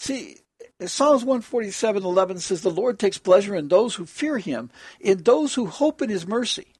See, 0.00 0.38
Psalms 0.86 1.24
147:11 1.24 2.40
says 2.40 2.62
the 2.62 2.70
Lord 2.70 2.98
takes 2.98 3.18
pleasure 3.18 3.54
in 3.54 3.68
those 3.68 3.94
who 3.94 4.06
fear 4.06 4.38
him, 4.38 4.70
in 4.98 5.22
those 5.22 5.54
who 5.54 5.66
hope 5.66 6.00
in 6.00 6.08
his 6.08 6.26
mercy. 6.26 6.72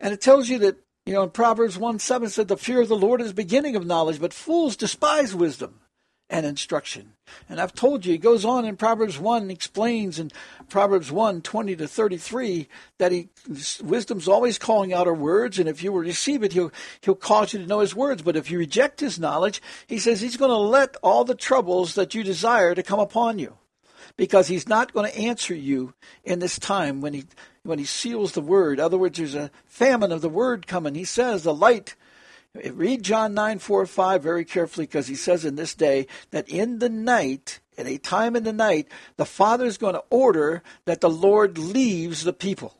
And 0.00 0.14
it 0.14 0.20
tells 0.20 0.48
you 0.48 0.58
that 0.60 0.78
you 1.04 1.12
know, 1.12 1.24
in 1.24 1.30
Proverbs 1.30 1.76
1 1.76 1.98
7 1.98 2.30
said, 2.30 2.48
The 2.48 2.56
fear 2.56 2.80
of 2.80 2.88
the 2.88 2.96
Lord 2.96 3.20
is 3.20 3.32
beginning 3.32 3.76
of 3.76 3.84
knowledge, 3.84 4.20
but 4.20 4.32
fools 4.32 4.76
despise 4.76 5.34
wisdom 5.34 5.80
and 6.34 6.44
instruction. 6.44 7.12
And 7.48 7.60
I've 7.60 7.72
told 7.72 8.04
you, 8.04 8.10
he 8.10 8.18
goes 8.18 8.44
on 8.44 8.64
in 8.64 8.76
Proverbs 8.76 9.20
1 9.20 9.52
explains 9.52 10.18
in 10.18 10.32
Proverbs 10.68 11.12
1 11.12 11.42
20 11.42 11.76
to 11.76 11.86
33 11.86 12.68
that 12.98 13.12
he 13.12 13.28
wisdom's 13.80 14.26
always 14.26 14.58
calling 14.58 14.92
out 14.92 15.06
her 15.06 15.14
words, 15.14 15.60
and 15.60 15.68
if 15.68 15.80
you 15.80 15.92
will 15.92 16.00
receive 16.00 16.42
it, 16.42 16.52
he'll, 16.52 16.72
he'll 17.02 17.14
cause 17.14 17.52
you 17.52 17.60
to 17.60 17.66
know 17.66 17.78
his 17.78 17.94
words. 17.94 18.20
But 18.20 18.34
if 18.34 18.50
you 18.50 18.58
reject 18.58 18.98
his 18.98 19.16
knowledge, 19.16 19.62
he 19.86 20.00
says 20.00 20.20
he's 20.20 20.36
going 20.36 20.50
to 20.50 20.56
let 20.56 20.96
all 21.04 21.24
the 21.24 21.36
troubles 21.36 21.94
that 21.94 22.16
you 22.16 22.24
desire 22.24 22.74
to 22.74 22.82
come 22.82 22.98
upon 22.98 23.38
you 23.38 23.56
because 24.16 24.48
he's 24.48 24.68
not 24.68 24.92
going 24.92 25.08
to 25.08 25.16
answer 25.16 25.54
you 25.54 25.94
in 26.24 26.40
this 26.40 26.58
time 26.58 27.00
when 27.00 27.14
he 27.14 27.26
when 27.62 27.78
he 27.78 27.84
seals 27.84 28.32
the 28.32 28.40
word. 28.40 28.80
In 28.80 28.84
other 28.84 28.98
words, 28.98 29.18
there's 29.18 29.36
a 29.36 29.52
famine 29.66 30.10
of 30.10 30.20
the 30.20 30.28
word 30.28 30.66
coming. 30.66 30.96
He 30.96 31.04
says 31.04 31.44
the 31.44 31.54
light. 31.54 31.94
Read 32.54 33.02
John 33.02 33.34
9, 33.34 33.58
4, 33.58 33.86
5 33.86 34.22
very 34.22 34.44
carefully 34.44 34.86
because 34.86 35.08
he 35.08 35.16
says 35.16 35.44
in 35.44 35.56
this 35.56 35.74
day 35.74 36.06
that 36.30 36.48
in 36.48 36.78
the 36.78 36.88
night, 36.88 37.58
at 37.76 37.86
a 37.86 37.98
time 37.98 38.36
in 38.36 38.44
the 38.44 38.52
night, 38.52 38.88
the 39.16 39.24
Father 39.24 39.66
is 39.66 39.78
going 39.78 39.94
to 39.94 40.04
order 40.08 40.62
that 40.84 41.00
the 41.00 41.10
Lord 41.10 41.58
leaves 41.58 42.22
the 42.22 42.32
people. 42.32 42.74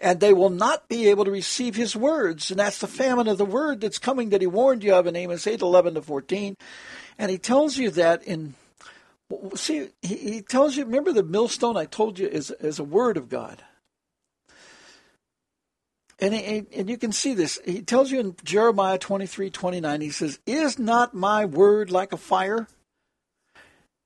And 0.00 0.20
they 0.20 0.32
will 0.32 0.50
not 0.50 0.88
be 0.88 1.08
able 1.08 1.24
to 1.24 1.30
receive 1.30 1.74
his 1.74 1.96
words. 1.96 2.50
And 2.50 2.60
that's 2.60 2.78
the 2.78 2.86
famine 2.86 3.26
of 3.26 3.38
the 3.38 3.44
word 3.44 3.80
that's 3.80 3.98
coming 3.98 4.28
that 4.28 4.42
he 4.42 4.46
warned 4.46 4.84
you 4.84 4.94
of 4.94 5.06
in 5.06 5.16
Amos 5.16 5.46
8, 5.46 5.60
11 5.60 5.94
to 5.94 6.02
14. 6.02 6.54
And 7.18 7.30
he 7.30 7.38
tells 7.38 7.78
you 7.78 7.90
that 7.90 8.22
in 8.22 8.54
See, 9.56 9.88
he, 10.00 10.16
he, 10.16 10.40
tells 10.40 10.76
you. 10.76 10.86
Remember 10.86 11.12
the 11.12 11.22
millstone 11.22 11.76
I 11.76 11.84
told 11.84 12.18
you 12.18 12.26
is 12.26 12.50
is 12.50 12.78
a 12.78 12.84
word 12.84 13.18
of 13.18 13.28
God. 13.28 13.62
And, 16.20 16.34
he, 16.34 16.64
and 16.74 16.90
you 16.90 16.96
can 16.96 17.12
see 17.12 17.34
this. 17.34 17.60
He 17.64 17.82
tells 17.82 18.10
you 18.10 18.18
in 18.18 18.36
Jeremiah 18.42 18.98
23, 18.98 19.50
29, 19.50 20.00
he 20.00 20.10
says, 20.10 20.40
Is 20.46 20.78
not 20.78 21.14
my 21.14 21.44
word 21.44 21.92
like 21.92 22.12
a 22.12 22.16
fire 22.16 22.66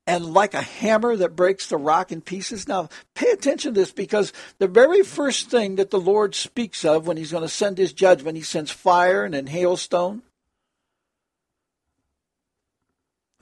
and 0.07 0.27
like 0.27 0.53
a 0.53 0.61
hammer 0.61 1.16
that 1.16 1.37
breaks 1.37 1.68
the 1.68 1.79
rock 1.79 2.12
in 2.12 2.20
pieces? 2.20 2.68
Now, 2.68 2.90
pay 3.14 3.31
attention 3.31 3.72
to 3.72 3.81
this 3.81 3.92
because 3.92 4.35
the 4.59 4.68
very 4.68 5.03
first 5.03 5.48
thing 5.48 5.77
that 5.77 5.90
the 5.90 6.01
Lord 6.01 6.35
speaks 6.35 6.85
of 6.85 7.07
when 7.07 7.16
he's 7.16 7.31
going 7.31 7.44
to 7.44 7.48
send 7.48 7.79
his 7.79 7.94
judgment, 7.94 8.37
he 8.37 8.42
sends 8.42 8.70
fire 8.70 9.25
and 9.25 9.33
then 9.33 9.46
hailstone. 9.46 10.20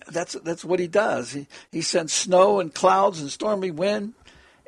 That's, 0.06 0.34
that's 0.44 0.64
what 0.64 0.78
he 0.78 0.86
does. 0.86 1.32
He, 1.32 1.48
he 1.72 1.82
sends 1.82 2.12
snow 2.12 2.60
and 2.60 2.72
clouds 2.72 3.20
and 3.20 3.30
stormy 3.30 3.72
wind. 3.72 4.14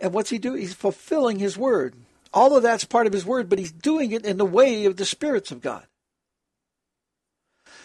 And 0.00 0.12
what's 0.12 0.30
he 0.30 0.38
do? 0.38 0.54
He's 0.54 0.74
fulfilling 0.74 1.38
his 1.38 1.56
word. 1.56 1.94
All 2.32 2.56
of 2.56 2.62
that's 2.62 2.84
part 2.84 3.06
of 3.06 3.12
his 3.12 3.26
word, 3.26 3.48
but 3.48 3.58
he's 3.58 3.72
doing 3.72 4.12
it 4.12 4.24
in 4.24 4.38
the 4.38 4.46
way 4.46 4.84
of 4.86 4.96
the 4.96 5.04
spirits 5.04 5.50
of 5.50 5.60
God. 5.60 5.86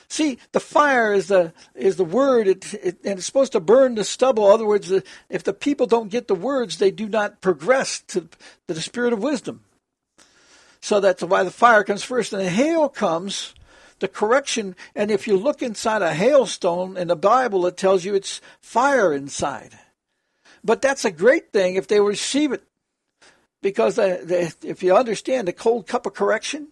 See, 0.09 0.37
the 0.53 0.61
fire 0.61 1.13
is 1.13 1.27
the 1.27 1.53
is 1.75 1.97
the 1.97 2.05
word, 2.05 2.47
it, 2.47 2.73
it, 2.75 2.97
and 3.03 3.17
it's 3.17 3.25
supposed 3.25 3.51
to 3.51 3.59
burn 3.59 3.95
the 3.95 4.05
stubble. 4.05 4.47
In 4.47 4.53
other 4.53 4.65
words, 4.65 4.91
if 5.29 5.43
the 5.43 5.53
people 5.53 5.85
don't 5.85 6.09
get 6.09 6.29
the 6.29 6.35
words, 6.35 6.77
they 6.77 6.91
do 6.91 7.09
not 7.09 7.41
progress 7.41 7.99
to, 8.07 8.21
to 8.21 8.73
the 8.73 8.81
spirit 8.81 9.11
of 9.11 9.21
wisdom. 9.21 9.65
So 10.79 11.01
that's 11.01 11.23
why 11.23 11.43
the 11.43 11.51
fire 11.51 11.83
comes 11.83 12.03
first, 12.03 12.31
and 12.31 12.41
the 12.41 12.49
hail 12.49 12.87
comes, 12.87 13.53
the 13.99 14.07
correction. 14.07 14.77
And 14.95 15.11
if 15.11 15.27
you 15.27 15.35
look 15.35 15.61
inside 15.61 16.01
a 16.01 16.13
hailstone 16.13 16.95
in 16.95 17.09
the 17.09 17.15
Bible, 17.17 17.65
it 17.65 17.75
tells 17.75 18.05
you 18.05 18.15
it's 18.15 18.39
fire 18.61 19.11
inside. 19.11 19.77
But 20.63 20.81
that's 20.81 21.03
a 21.03 21.11
great 21.11 21.51
thing 21.51 21.75
if 21.75 21.87
they 21.87 21.99
receive 21.99 22.53
it 22.53 22.63
because 23.61 23.95
the, 23.95 24.21
the, 24.23 24.67
if 24.67 24.83
you 24.83 24.95
understand 24.95 25.47
the 25.47 25.53
cold 25.53 25.87
cup 25.87 26.05
of 26.05 26.13
correction, 26.13 26.69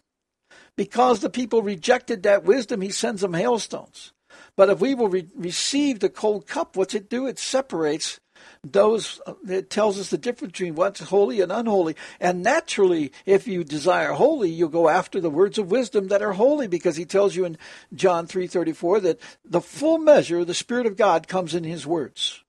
because 0.75 1.19
the 1.19 1.29
people 1.29 1.61
rejected 1.61 2.23
that 2.23 2.43
wisdom, 2.43 2.81
he 2.81 2.89
sends 2.89 3.21
them 3.21 3.33
hailstones. 3.33 4.11
But 4.57 4.69
if 4.69 4.79
we 4.79 4.95
will 4.95 5.09
re- 5.09 5.27
receive 5.35 5.99
the 5.99 6.09
cold 6.09 6.47
cup, 6.47 6.75
what's 6.75 6.93
it 6.93 7.09
do? 7.09 7.27
It 7.27 7.39
separates 7.39 8.19
those, 8.63 9.21
uh, 9.25 9.33
it 9.47 9.69
tells 9.69 9.99
us 9.99 10.09
the 10.09 10.17
difference 10.17 10.53
between 10.53 10.75
what's 10.75 10.99
holy 10.99 11.41
and 11.41 11.51
unholy. 11.51 11.95
And 12.19 12.43
naturally, 12.43 13.11
if 13.25 13.47
you 13.47 13.63
desire 13.63 14.13
holy, 14.13 14.49
you'll 14.49 14.69
go 14.69 14.89
after 14.89 15.21
the 15.21 15.29
words 15.29 15.57
of 15.57 15.71
wisdom 15.71 16.07
that 16.09 16.21
are 16.21 16.33
holy, 16.33 16.67
because 16.67 16.95
he 16.95 17.05
tells 17.05 17.35
you 17.35 17.45
in 17.45 17.57
John 17.93 18.27
3.34 18.27 19.01
that 19.03 19.21
the 19.43 19.61
full 19.61 19.97
measure 19.97 20.39
of 20.39 20.47
the 20.47 20.53
Spirit 20.53 20.85
of 20.85 20.97
God 20.97 21.27
comes 21.27 21.55
in 21.55 21.63
his 21.63 21.85
words. 21.85 22.43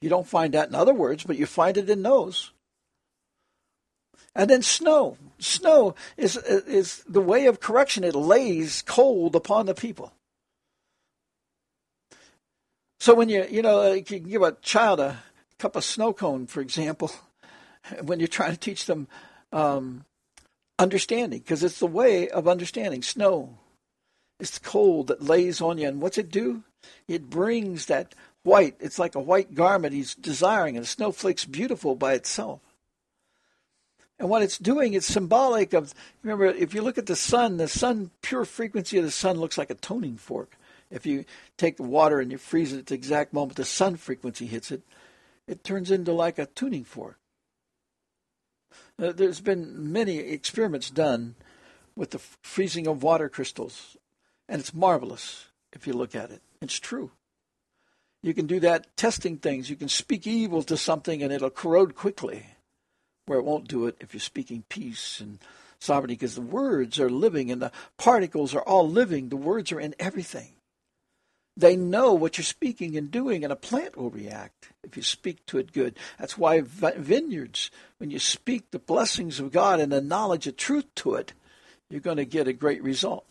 You 0.00 0.08
don't 0.08 0.28
find 0.28 0.54
that 0.54 0.68
in 0.68 0.74
other 0.74 0.94
words, 0.94 1.24
but 1.24 1.36
you 1.36 1.46
find 1.46 1.76
it 1.76 1.90
in 1.90 2.02
those. 2.02 2.52
And 4.34 4.48
then 4.48 4.62
snow. 4.62 5.16
Snow 5.38 5.94
is, 6.16 6.36
is 6.36 7.02
the 7.08 7.20
way 7.20 7.46
of 7.46 7.60
correction. 7.60 8.04
It 8.04 8.14
lays 8.14 8.82
cold 8.82 9.34
upon 9.34 9.66
the 9.66 9.74
people. 9.74 10.12
So 13.00 13.14
when 13.14 13.28
you, 13.28 13.46
you 13.48 13.62
know, 13.62 13.92
you 13.92 14.02
can 14.02 14.24
give 14.24 14.42
a 14.42 14.52
child 14.60 15.00
a 15.00 15.18
cup 15.58 15.76
of 15.76 15.84
snow 15.84 16.12
cone, 16.12 16.46
for 16.46 16.60
example, 16.60 17.10
when 18.02 18.18
you're 18.18 18.28
trying 18.28 18.52
to 18.52 18.58
teach 18.58 18.86
them 18.86 19.08
um, 19.52 20.04
understanding, 20.78 21.40
because 21.40 21.62
it's 21.62 21.78
the 21.78 21.86
way 21.86 22.28
of 22.28 22.48
understanding. 22.48 23.02
Snow. 23.02 23.58
It's 24.40 24.58
cold 24.58 25.08
that 25.08 25.22
lays 25.22 25.60
on 25.60 25.78
you. 25.78 25.88
And 25.88 26.00
what's 26.00 26.18
it 26.18 26.30
do? 26.30 26.62
It 27.08 27.28
brings 27.28 27.86
that 27.86 28.14
white. 28.44 28.76
It's 28.78 28.98
like 28.98 29.14
a 29.14 29.20
white 29.20 29.54
garment 29.54 29.94
he's 29.94 30.14
desiring. 30.14 30.76
And 30.76 30.84
the 30.84 30.88
snowflake's 30.88 31.44
beautiful 31.44 31.96
by 31.96 32.14
itself. 32.14 32.60
And 34.18 34.28
what 34.28 34.42
it's 34.42 34.58
doing, 34.58 34.94
it's 34.94 35.06
symbolic 35.06 35.72
of, 35.72 35.94
remember, 36.22 36.46
if 36.46 36.74
you 36.74 36.82
look 36.82 36.98
at 36.98 37.06
the 37.06 37.16
sun, 37.16 37.56
the 37.56 37.68
sun, 37.68 38.10
pure 38.20 38.44
frequency 38.44 38.98
of 38.98 39.04
the 39.04 39.10
sun 39.10 39.36
looks 39.38 39.56
like 39.56 39.70
a 39.70 39.74
tuning 39.74 40.16
fork. 40.16 40.56
If 40.90 41.06
you 41.06 41.24
take 41.56 41.76
the 41.76 41.84
water 41.84 42.18
and 42.18 42.32
you 42.32 42.38
freeze 42.38 42.72
it 42.72 42.78
at 42.78 42.86
the 42.86 42.94
exact 42.94 43.32
moment 43.32 43.56
the 43.56 43.64
sun 43.64 43.96
frequency 43.96 44.46
hits 44.46 44.72
it, 44.72 44.82
it 45.46 45.62
turns 45.62 45.90
into 45.90 46.12
like 46.12 46.38
a 46.38 46.46
tuning 46.46 46.84
fork. 46.84 47.18
Uh, 49.00 49.12
there's 49.12 49.40
been 49.40 49.92
many 49.92 50.18
experiments 50.18 50.90
done 50.90 51.36
with 51.94 52.10
the 52.10 52.18
freezing 52.18 52.86
of 52.86 53.02
water 53.02 53.28
crystals, 53.28 53.96
and 54.48 54.60
it's 54.60 54.74
marvelous 54.74 55.46
if 55.72 55.86
you 55.86 55.92
look 55.92 56.16
at 56.16 56.30
it. 56.30 56.42
It's 56.60 56.80
true. 56.80 57.12
You 58.22 58.34
can 58.34 58.46
do 58.46 58.58
that 58.60 58.96
testing 58.96 59.36
things. 59.36 59.70
You 59.70 59.76
can 59.76 59.88
speak 59.88 60.26
evil 60.26 60.64
to 60.64 60.76
something 60.76 61.22
and 61.22 61.32
it'll 61.32 61.50
corrode 61.50 61.94
quickly 61.94 62.46
where 63.28 63.38
it 63.38 63.44
won't 63.44 63.68
do 63.68 63.86
it 63.86 63.96
if 64.00 64.14
you're 64.14 64.20
speaking 64.20 64.64
peace 64.68 65.20
and 65.20 65.38
sovereignty, 65.78 66.14
because 66.14 66.34
the 66.34 66.40
words 66.40 66.98
are 66.98 67.10
living 67.10 67.50
and 67.50 67.62
the 67.62 67.72
particles 67.96 68.54
are 68.54 68.62
all 68.62 68.88
living. 68.88 69.28
The 69.28 69.36
words 69.36 69.70
are 69.70 69.80
in 69.80 69.94
everything. 69.98 70.52
They 71.56 71.76
know 71.76 72.14
what 72.14 72.38
you're 72.38 72.44
speaking 72.44 72.96
and 72.96 73.10
doing, 73.10 73.42
and 73.42 73.52
a 73.52 73.56
plant 73.56 73.96
will 73.96 74.10
react 74.10 74.70
if 74.84 74.96
you 74.96 75.02
speak 75.02 75.44
to 75.46 75.58
it 75.58 75.72
good. 75.72 75.96
That's 76.18 76.38
why 76.38 76.62
vineyards, 76.62 77.70
when 77.98 78.10
you 78.10 78.20
speak 78.20 78.70
the 78.70 78.78
blessings 78.78 79.40
of 79.40 79.52
God 79.52 79.80
and 79.80 79.90
the 79.90 80.00
knowledge 80.00 80.46
of 80.46 80.56
truth 80.56 80.86
to 80.96 81.14
it, 81.14 81.32
you're 81.90 82.00
going 82.00 82.16
to 82.16 82.24
get 82.24 82.46
a 82.46 82.52
great 82.52 82.82
result. 82.82 83.24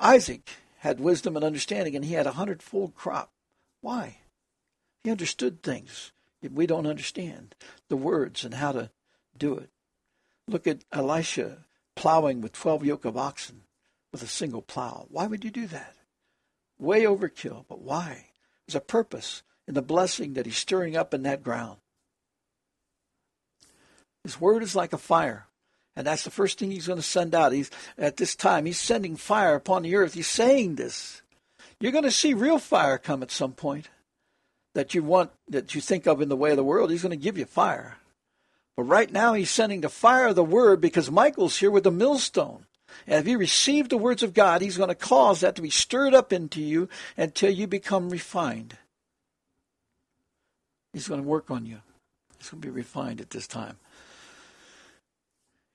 Isaac 0.00 0.50
had 0.78 0.98
wisdom 0.98 1.36
and 1.36 1.44
understanding, 1.44 1.94
and 1.94 2.04
he 2.04 2.14
had 2.14 2.26
a 2.26 2.32
hundredfold 2.32 2.94
crop. 2.94 3.30
Why? 3.82 4.16
He 5.04 5.10
understood 5.10 5.62
things 5.62 6.10
we 6.48 6.66
don't 6.66 6.86
understand 6.86 7.54
the 7.88 7.96
words 7.96 8.44
and 8.44 8.54
how 8.54 8.72
to 8.72 8.90
do 9.36 9.56
it. 9.56 9.70
Look 10.48 10.66
at 10.66 10.84
Elisha 10.92 11.58
plowing 11.96 12.40
with 12.40 12.52
12 12.52 12.84
yoke 12.84 13.04
of 13.04 13.16
oxen 13.16 13.62
with 14.12 14.22
a 14.22 14.26
single 14.26 14.62
plow. 14.62 15.06
Why 15.10 15.26
would 15.26 15.44
you 15.44 15.50
do 15.50 15.66
that? 15.68 15.94
Way 16.78 17.02
overkill, 17.02 17.64
but 17.68 17.82
why? 17.82 18.26
There's 18.66 18.76
a 18.76 18.80
purpose 18.80 19.42
in 19.68 19.74
the 19.74 19.82
blessing 19.82 20.34
that 20.34 20.46
he's 20.46 20.56
stirring 20.56 20.96
up 20.96 21.12
in 21.12 21.22
that 21.22 21.42
ground. 21.42 21.78
His 24.24 24.40
word 24.40 24.62
is 24.62 24.74
like 24.74 24.92
a 24.92 24.98
fire. 24.98 25.46
And 25.96 26.06
that's 26.06 26.24
the 26.24 26.30
first 26.30 26.58
thing 26.58 26.70
he's 26.70 26.86
going 26.86 26.98
to 26.98 27.02
send 27.02 27.34
out. 27.34 27.52
He's 27.52 27.70
at 27.98 28.16
this 28.16 28.34
time, 28.34 28.66
he's 28.66 28.78
sending 28.78 29.16
fire 29.16 29.54
upon 29.54 29.82
the 29.82 29.96
earth. 29.96 30.14
He's 30.14 30.28
saying 30.28 30.76
this. 30.76 31.22
You're 31.80 31.92
going 31.92 32.04
to 32.04 32.10
see 32.10 32.34
real 32.34 32.58
fire 32.58 32.98
come 32.98 33.22
at 33.22 33.30
some 33.30 33.52
point. 33.52 33.88
That 34.74 34.94
you 34.94 35.02
want, 35.02 35.30
that 35.48 35.74
you 35.74 35.80
think 35.80 36.06
of 36.06 36.20
in 36.20 36.28
the 36.28 36.36
way 36.36 36.50
of 36.50 36.56
the 36.56 36.64
world, 36.64 36.90
he's 36.90 37.02
going 37.02 37.10
to 37.10 37.16
give 37.16 37.38
you 37.38 37.44
fire. 37.44 37.96
But 38.76 38.84
right 38.84 39.10
now, 39.10 39.34
he's 39.34 39.50
sending 39.50 39.80
the 39.80 39.88
fire 39.88 40.28
of 40.28 40.36
the 40.36 40.44
word 40.44 40.80
because 40.80 41.10
Michael's 41.10 41.58
here 41.58 41.70
with 41.70 41.84
the 41.84 41.90
millstone. 41.90 42.66
And 43.06 43.20
if 43.20 43.28
you 43.28 43.38
receive 43.38 43.88
the 43.88 43.98
words 43.98 44.22
of 44.22 44.34
God, 44.34 44.62
he's 44.62 44.76
going 44.76 44.88
to 44.88 44.94
cause 44.94 45.40
that 45.40 45.54
to 45.56 45.62
be 45.62 45.70
stirred 45.70 46.14
up 46.14 46.32
into 46.32 46.60
you 46.60 46.88
until 47.16 47.50
you 47.50 47.66
become 47.66 48.10
refined. 48.10 48.76
He's 50.92 51.08
going 51.08 51.22
to 51.22 51.28
work 51.28 51.50
on 51.50 51.66
you. 51.66 51.80
He's 52.38 52.48
going 52.48 52.62
to 52.62 52.68
be 52.68 52.72
refined 52.72 53.20
at 53.20 53.30
this 53.30 53.46
time. 53.46 53.76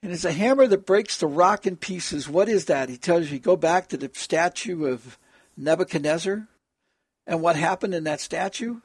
And 0.03 0.11
it's 0.11 0.25
a 0.25 0.31
hammer 0.31 0.67
that 0.67 0.85
breaks 0.85 1.17
the 1.17 1.27
rock 1.27 1.65
in 1.65 1.77
pieces. 1.77 2.29
What 2.29 2.49
is 2.49 2.65
that? 2.65 2.89
He 2.89 2.97
tells 2.97 3.31
you, 3.31 3.39
go 3.39 3.55
back 3.55 3.87
to 3.89 3.97
the 3.97 4.11
statue 4.13 4.85
of 4.85 5.17
Nebuchadnezzar. 5.57 6.47
And 7.27 7.41
what 7.41 7.55
happened 7.55 7.93
in 7.93 8.03
that 8.03 8.21
statue? 8.21 8.81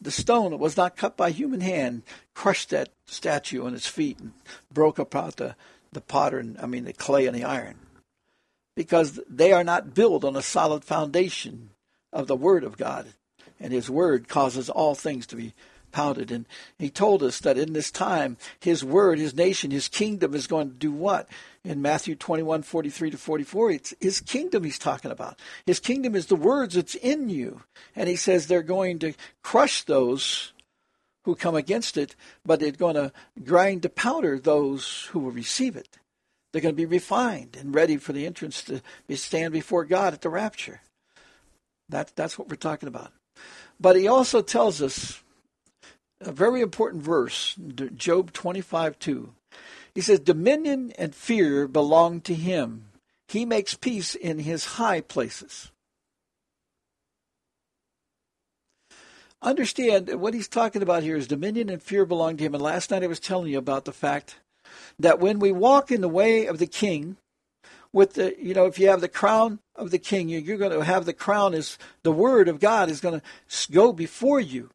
The 0.00 0.10
stone 0.10 0.50
that 0.50 0.58
was 0.58 0.76
not 0.76 0.96
cut 0.96 1.16
by 1.16 1.30
human 1.30 1.60
hand 1.60 2.02
crushed 2.34 2.70
that 2.70 2.90
statue 3.06 3.64
on 3.64 3.74
its 3.74 3.86
feet 3.86 4.18
and 4.18 4.32
broke 4.72 4.98
apart 4.98 5.36
the, 5.36 5.56
the 5.92 6.00
potter, 6.00 6.38
and, 6.38 6.58
I 6.60 6.66
mean 6.66 6.84
the 6.84 6.92
clay 6.92 7.26
and 7.26 7.36
the 7.36 7.44
iron. 7.44 7.76
Because 8.74 9.20
they 9.28 9.52
are 9.52 9.64
not 9.64 9.94
built 9.94 10.24
on 10.24 10.36
a 10.36 10.42
solid 10.42 10.84
foundation 10.84 11.70
of 12.12 12.26
the 12.26 12.36
Word 12.36 12.64
of 12.64 12.76
God. 12.76 13.06
And 13.60 13.72
His 13.72 13.88
Word 13.88 14.28
causes 14.28 14.68
all 14.68 14.94
things 14.94 15.26
to 15.28 15.36
be 15.36 15.54
pounded. 15.92 16.30
And 16.30 16.46
he 16.78 16.90
told 16.90 17.22
us 17.22 17.38
that 17.40 17.58
in 17.58 17.72
this 17.72 17.90
time, 17.90 18.36
his 18.60 18.84
word, 18.84 19.18
his 19.18 19.34
nation, 19.34 19.70
his 19.70 19.88
kingdom 19.88 20.34
is 20.34 20.46
going 20.46 20.70
to 20.70 20.74
do 20.74 20.90
what? 20.90 21.28
In 21.64 21.82
Matthew 21.82 22.16
21, 22.16 22.62
43 22.62 23.10
to 23.10 23.18
44, 23.18 23.70
it's 23.70 23.94
his 24.00 24.20
kingdom 24.20 24.64
he's 24.64 24.78
talking 24.78 25.10
about. 25.10 25.38
His 25.66 25.78
kingdom 25.78 26.16
is 26.16 26.26
the 26.26 26.36
words 26.36 26.74
that's 26.74 26.94
in 26.96 27.28
you. 27.28 27.62
And 27.94 28.08
he 28.08 28.16
says 28.16 28.46
they're 28.46 28.62
going 28.62 28.98
to 29.00 29.14
crush 29.42 29.84
those 29.84 30.52
who 31.24 31.36
come 31.36 31.54
against 31.54 31.96
it, 31.96 32.16
but 32.44 32.58
they're 32.58 32.72
going 32.72 32.96
to 32.96 33.12
grind 33.44 33.82
to 33.82 33.88
powder 33.88 34.38
those 34.38 35.08
who 35.12 35.20
will 35.20 35.30
receive 35.30 35.76
it. 35.76 35.98
They're 36.52 36.62
going 36.62 36.74
to 36.74 36.80
be 36.80 36.86
refined 36.86 37.56
and 37.58 37.74
ready 37.74 37.96
for 37.96 38.12
the 38.12 38.26
entrance 38.26 38.62
to 38.64 38.82
stand 39.16 39.52
before 39.52 39.84
God 39.84 40.12
at 40.14 40.20
the 40.20 40.28
rapture. 40.28 40.80
That, 41.88 42.12
that's 42.16 42.38
what 42.38 42.48
we're 42.48 42.56
talking 42.56 42.88
about. 42.88 43.12
But 43.80 43.96
he 43.96 44.08
also 44.08 44.42
tells 44.42 44.82
us 44.82 45.22
a 46.24 46.32
very 46.32 46.60
important 46.60 47.02
verse, 47.02 47.56
Job 47.96 48.32
25 48.32 48.98
2. 48.98 49.32
He 49.94 50.00
says, 50.00 50.20
Dominion 50.20 50.92
and 50.98 51.14
fear 51.14 51.68
belong 51.68 52.20
to 52.22 52.34
him. 52.34 52.86
He 53.28 53.44
makes 53.44 53.74
peace 53.74 54.14
in 54.14 54.38
his 54.40 54.64
high 54.64 55.00
places. 55.00 55.70
Understand 59.40 60.20
what 60.20 60.34
he's 60.34 60.48
talking 60.48 60.82
about 60.82 61.02
here 61.02 61.16
is 61.16 61.26
dominion 61.26 61.68
and 61.68 61.82
fear 61.82 62.06
belong 62.06 62.36
to 62.36 62.44
him. 62.44 62.54
And 62.54 62.62
last 62.62 62.90
night 62.90 63.02
I 63.02 63.08
was 63.08 63.18
telling 63.18 63.50
you 63.50 63.58
about 63.58 63.84
the 63.84 63.92
fact 63.92 64.36
that 64.98 65.18
when 65.18 65.40
we 65.40 65.50
walk 65.50 65.90
in 65.90 66.00
the 66.00 66.08
way 66.08 66.46
of 66.46 66.58
the 66.58 66.66
king, 66.66 67.16
with 67.92 68.14
the 68.14 68.34
you 68.38 68.54
know 68.54 68.66
if 68.66 68.78
you 68.78 68.88
have 68.88 69.00
the 69.00 69.08
crown 69.08 69.58
of 69.76 69.90
the 69.90 69.98
king 69.98 70.28
you're 70.28 70.56
going 70.56 70.72
to 70.72 70.84
have 70.84 71.04
the 71.04 71.12
crown 71.12 71.54
is 71.54 71.78
the 72.02 72.12
word 72.12 72.48
of 72.48 72.58
god 72.58 72.90
is 72.90 73.00
going 73.00 73.20
to 73.20 73.72
go 73.72 73.92
before 73.92 74.40
you 74.40 74.70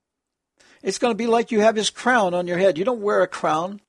it's 0.87 0.99
going 0.99 1.11
to 1.11 1.17
be 1.17 1.27
like 1.27 1.51
you 1.51 1.59
have 1.59 1.75
his 1.75 1.89
crown 1.89 2.33
on 2.33 2.47
your 2.47 2.57
head. 2.57 2.77
You 2.77 2.85
don't 2.85 3.01
wear 3.01 3.21
a 3.21 3.27
crown, 3.27 3.81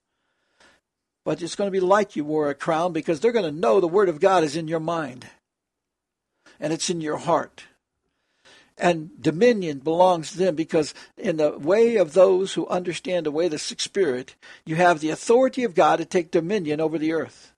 but 1.25 1.41
it's 1.41 1.55
going 1.55 1.69
to 1.69 1.73
be 1.73 1.79
like 1.79 2.17
you 2.17 2.25
wore 2.25 2.51
a 2.51 2.57
crown 2.57 2.93
because 2.93 3.21
they're 3.21 3.31
going 3.31 3.45
to 3.45 3.61
know 3.61 3.79
the 3.79 3.87
Word 3.87 4.09
of 4.09 4.19
God 4.19 4.43
is 4.43 4.57
in 4.57 4.67
your 4.67 4.81
mind 4.81 5.25
and 6.59 6.73
it's 6.73 6.91
in 6.91 7.01
your 7.01 7.19
heart. 7.19 7.63
And 8.77 9.11
dominion 9.23 9.79
belongs 9.79 10.33
to 10.33 10.39
them 10.39 10.57
because, 10.57 10.93
in 11.17 11.37
the 11.37 11.57
way 11.57 11.97
of 11.97 12.15
those 12.15 12.55
who 12.55 12.67
understand 12.67 13.27
the 13.27 13.31
way 13.31 13.45
of 13.45 13.53
the 13.53 13.59
Spirit, 13.61 14.35
you 14.65 14.75
have 14.75 14.99
the 14.99 15.11
authority 15.11 15.63
of 15.63 15.77
God 15.77 15.97
to 15.97 16.05
take 16.05 16.33
dominion 16.33 16.81
over 16.81 16.99
the 16.99 17.13
earth. 17.13 17.53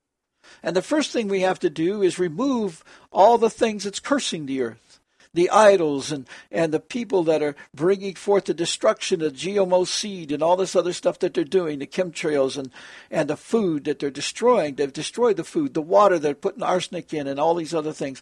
And 0.63 0.77
the 0.77 0.83
first 0.83 1.13
thing 1.13 1.29
we 1.29 1.41
have 1.41 1.61
to 1.61 1.71
do 1.71 2.03
is 2.03 2.19
remove 2.19 2.85
all 3.11 3.39
the 3.39 3.49
things 3.49 3.85
that's 3.85 4.01
cursing 4.01 4.45
the 4.45 4.61
earth 4.61 4.90
the 5.33 5.51
idols 5.51 6.11
and, 6.11 6.27
and 6.51 6.73
the 6.73 6.81
people 6.81 7.23
that 7.25 7.43
are 7.43 7.55
bringing 7.75 8.15
forth 8.15 8.47
the 8.47 8.55
destruction 8.55 9.23
of 9.23 9.33
GMO 9.33 9.87
seed 9.87 10.33
and 10.33 10.43
all 10.43 10.57
this 10.57 10.75
other 10.75 10.93
stuff 10.93 11.19
that 11.21 11.35
they're 11.35 11.45
doing, 11.45 11.79
the 11.79 11.87
chemtrails 11.87 12.57
and, 12.59 12.71
and 13.11 13.31
the 13.31 13.37
food 13.37 13.85
that 13.85 13.99
they're 13.99 14.11
destroying. 14.11 14.75
They've 14.75 14.93
destroyed 14.93 15.37
the 15.37 15.45
food, 15.45 15.75
the 15.75 15.83
water 15.83 16.19
they're 16.19 16.35
putting 16.35 16.63
arsenic 16.63 17.15
in, 17.15 17.27
and 17.27 17.39
all 17.39 17.55
these 17.55 17.75
other 17.75 17.93
things. 17.93 18.21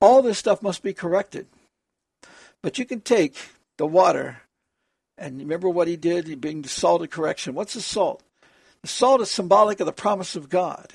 All 0.00 0.22
this 0.22 0.38
stuff 0.38 0.62
must 0.62 0.82
be 0.82 0.92
corrected. 0.92 1.46
But 2.62 2.78
you 2.78 2.84
can 2.84 3.00
take 3.00 3.36
the 3.76 3.86
water, 3.86 4.42
and 5.18 5.38
remember 5.38 5.68
what 5.68 5.88
he 5.88 5.96
did? 5.96 6.26
He 6.26 6.34
being 6.34 6.62
the 6.62 6.68
salt 6.68 7.02
of 7.02 7.10
correction. 7.10 7.54
What's 7.54 7.74
the 7.74 7.80
salt? 7.80 8.22
The 8.82 8.88
salt 8.88 9.20
is 9.20 9.30
symbolic 9.30 9.80
of 9.80 9.86
the 9.86 9.92
promise 9.92 10.36
of 10.36 10.48
God. 10.48 10.92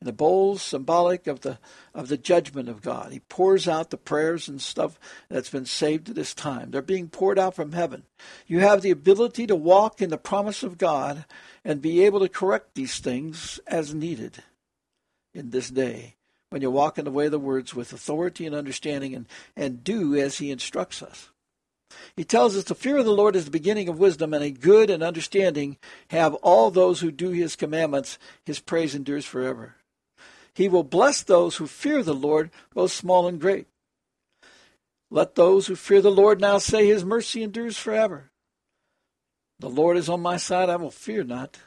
And 0.00 0.08
the 0.08 0.12
bowl's 0.12 0.60
symbolic 0.60 1.26
of 1.26 1.40
the 1.40 1.58
of 1.94 2.08
the 2.08 2.18
judgment 2.18 2.68
of 2.68 2.82
God. 2.82 3.12
He 3.12 3.20
pours 3.20 3.66
out 3.66 3.88
the 3.88 3.96
prayers 3.96 4.46
and 4.46 4.60
stuff 4.60 4.98
that's 5.30 5.48
been 5.48 5.64
saved 5.64 6.06
to 6.06 6.12
this 6.12 6.34
time. 6.34 6.70
They're 6.70 6.82
being 6.82 7.08
poured 7.08 7.38
out 7.38 7.54
from 7.54 7.72
heaven. 7.72 8.02
You 8.46 8.60
have 8.60 8.82
the 8.82 8.90
ability 8.90 9.46
to 9.46 9.56
walk 9.56 10.02
in 10.02 10.10
the 10.10 10.18
promise 10.18 10.62
of 10.62 10.76
God 10.76 11.24
and 11.64 11.80
be 11.80 12.04
able 12.04 12.20
to 12.20 12.28
correct 12.28 12.74
these 12.74 12.98
things 12.98 13.58
as 13.66 13.94
needed 13.94 14.42
in 15.32 15.50
this 15.50 15.70
day. 15.70 16.16
When 16.50 16.62
you 16.62 16.70
walk 16.70 16.98
in 16.98 17.04
the 17.04 17.10
way 17.10 17.26
of 17.26 17.32
the 17.32 17.38
words 17.38 17.74
with 17.74 17.92
authority 17.92 18.46
and 18.46 18.54
understanding 18.54 19.14
and, 19.14 19.26
and 19.56 19.82
do 19.82 20.14
as 20.14 20.38
he 20.38 20.50
instructs 20.50 21.02
us. 21.02 21.30
He 22.16 22.24
tells 22.24 22.56
us 22.56 22.64
the 22.64 22.74
fear 22.74 22.98
of 22.98 23.04
the 23.04 23.12
Lord 23.12 23.34
is 23.34 23.44
the 23.44 23.50
beginning 23.50 23.88
of 23.88 23.98
wisdom, 23.98 24.34
and 24.34 24.44
a 24.44 24.50
good 24.50 24.90
and 24.90 25.02
understanding 25.02 25.76
have 26.08 26.34
all 26.36 26.70
those 26.70 27.00
who 27.00 27.10
do 27.10 27.30
his 27.30 27.56
commandments. 27.56 28.18
His 28.44 28.60
praise 28.60 28.94
endures 28.94 29.24
forever. 29.24 29.76
He 30.56 30.70
will 30.70 30.84
bless 30.84 31.22
those 31.22 31.56
who 31.56 31.66
fear 31.66 32.02
the 32.02 32.14
Lord, 32.14 32.50
both 32.72 32.90
small 32.90 33.28
and 33.28 33.38
great. 33.38 33.66
Let 35.10 35.34
those 35.34 35.66
who 35.66 35.76
fear 35.76 36.00
the 36.00 36.10
Lord 36.10 36.40
now 36.40 36.56
say, 36.56 36.86
His 36.86 37.04
mercy 37.04 37.42
endures 37.42 37.76
forever. 37.76 38.30
The 39.58 39.68
Lord 39.68 39.98
is 39.98 40.08
on 40.08 40.22
my 40.22 40.38
side, 40.38 40.70
I 40.70 40.76
will 40.76 40.90
fear 40.90 41.24
not. 41.24 41.58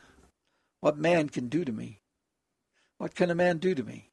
What 0.80 0.98
man 0.98 1.30
can 1.30 1.50
do 1.50 1.64
to 1.64 1.72
me? 1.72 2.00
What 2.98 3.14
can 3.14 3.30
a 3.30 3.36
man 3.36 3.60
do 3.60 3.76
to 3.76 3.84
me? 3.84 4.10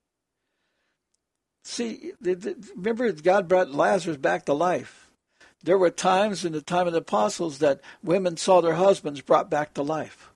See, 1.64 2.12
remember, 2.20 3.10
God 3.12 3.48
brought 3.48 3.70
Lazarus 3.70 4.18
back 4.18 4.44
to 4.44 4.52
life. 4.52 5.10
There 5.62 5.78
were 5.78 5.90
times 5.90 6.44
in 6.44 6.52
the 6.52 6.60
time 6.60 6.86
of 6.86 6.92
the 6.92 6.98
apostles 6.98 7.60
that 7.60 7.80
women 8.02 8.36
saw 8.36 8.60
their 8.60 8.74
husbands 8.74 9.22
brought 9.22 9.48
back 9.48 9.72
to 9.72 9.82
life. 9.82 10.34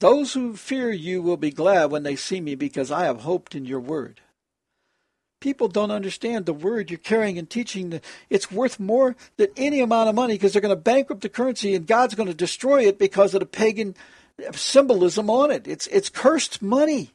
Those 0.00 0.32
who 0.32 0.56
fear 0.56 0.90
you 0.90 1.20
will 1.20 1.36
be 1.36 1.50
glad 1.50 1.90
when 1.90 2.02
they 2.02 2.16
see 2.16 2.40
me 2.40 2.54
because 2.54 2.90
I 2.90 3.04
have 3.04 3.20
hoped 3.20 3.54
in 3.54 3.66
your 3.66 3.80
word. 3.80 4.22
People 5.40 5.68
don't 5.68 5.90
understand 5.90 6.44
the 6.44 6.54
word 6.54 6.90
you're 6.90 6.98
carrying 6.98 7.38
and 7.38 7.48
teaching. 7.48 8.00
It's 8.30 8.50
worth 8.50 8.80
more 8.80 9.14
than 9.36 9.48
any 9.56 9.80
amount 9.80 10.08
of 10.08 10.14
money 10.14 10.34
because 10.34 10.52
they're 10.52 10.62
going 10.62 10.74
to 10.74 10.76
bankrupt 10.76 11.20
the 11.20 11.28
currency 11.28 11.74
and 11.74 11.86
God's 11.86 12.14
going 12.14 12.28
to 12.28 12.34
destroy 12.34 12.86
it 12.86 12.98
because 12.98 13.34
of 13.34 13.40
the 13.40 13.46
pagan 13.46 13.94
symbolism 14.52 15.28
on 15.28 15.50
it. 15.50 15.68
It's, 15.68 15.86
it's 15.88 16.08
cursed 16.08 16.62
money. 16.62 17.12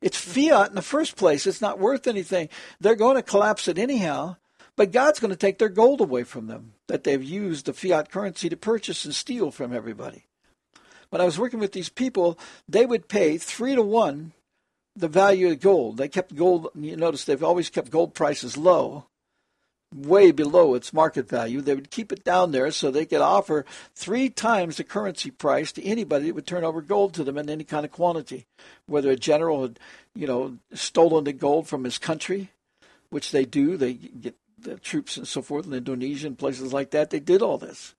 It's 0.00 0.16
fiat 0.16 0.70
in 0.70 0.74
the 0.76 0.82
first 0.82 1.16
place. 1.16 1.46
It's 1.46 1.60
not 1.60 1.80
worth 1.80 2.06
anything. 2.06 2.48
They're 2.80 2.94
going 2.94 3.16
to 3.16 3.22
collapse 3.22 3.66
it 3.66 3.78
anyhow. 3.78 4.36
But 4.76 4.92
God's 4.92 5.20
going 5.20 5.32
to 5.32 5.36
take 5.36 5.58
their 5.58 5.68
gold 5.68 6.00
away 6.00 6.22
from 6.22 6.46
them 6.46 6.74
that 6.86 7.04
they've 7.04 7.22
used 7.22 7.66
the 7.66 7.72
fiat 7.72 8.10
currency 8.10 8.48
to 8.48 8.56
purchase 8.56 9.04
and 9.04 9.14
steal 9.14 9.50
from 9.50 9.72
everybody 9.72 10.26
when 11.12 11.20
I 11.20 11.26
was 11.26 11.38
working 11.38 11.60
with 11.60 11.72
these 11.72 11.90
people, 11.90 12.38
they 12.66 12.86
would 12.86 13.06
pay 13.06 13.36
three 13.36 13.74
to 13.74 13.82
one 13.82 14.32
the 14.96 15.08
value 15.08 15.50
of 15.50 15.60
gold. 15.60 15.98
They 15.98 16.08
kept 16.08 16.34
gold, 16.34 16.68
you 16.74 16.96
notice 16.96 17.26
they've 17.26 17.44
always 17.44 17.68
kept 17.68 17.90
gold 17.90 18.14
prices 18.14 18.56
low, 18.56 19.04
way 19.94 20.30
below 20.30 20.74
its 20.74 20.94
market 20.94 21.28
value. 21.28 21.60
They 21.60 21.74
would 21.74 21.90
keep 21.90 22.12
it 22.12 22.24
down 22.24 22.52
there 22.52 22.70
so 22.70 22.90
they 22.90 23.04
could 23.04 23.20
offer 23.20 23.66
three 23.94 24.30
times 24.30 24.78
the 24.78 24.84
currency 24.84 25.30
price 25.30 25.70
to 25.72 25.84
anybody 25.84 26.28
that 26.28 26.34
would 26.34 26.46
turn 26.46 26.64
over 26.64 26.80
gold 26.80 27.12
to 27.14 27.24
them 27.24 27.36
in 27.36 27.50
any 27.50 27.64
kind 27.64 27.84
of 27.84 27.92
quantity. 27.92 28.46
Whether 28.86 29.10
a 29.10 29.16
general 29.16 29.60
had, 29.60 29.78
you 30.14 30.26
know, 30.26 30.56
stolen 30.72 31.24
the 31.24 31.34
gold 31.34 31.68
from 31.68 31.84
his 31.84 31.98
country, 31.98 32.52
which 33.10 33.32
they 33.32 33.44
do, 33.44 33.76
they 33.76 33.92
get 33.92 34.34
the 34.58 34.76
troops 34.76 35.18
and 35.18 35.28
so 35.28 35.42
forth 35.42 35.66
in 35.66 35.74
Indonesia 35.74 36.26
and 36.26 36.38
places 36.38 36.72
like 36.72 36.90
that. 36.92 37.10
They 37.10 37.20
did 37.20 37.42
all 37.42 37.58
this. 37.58 37.94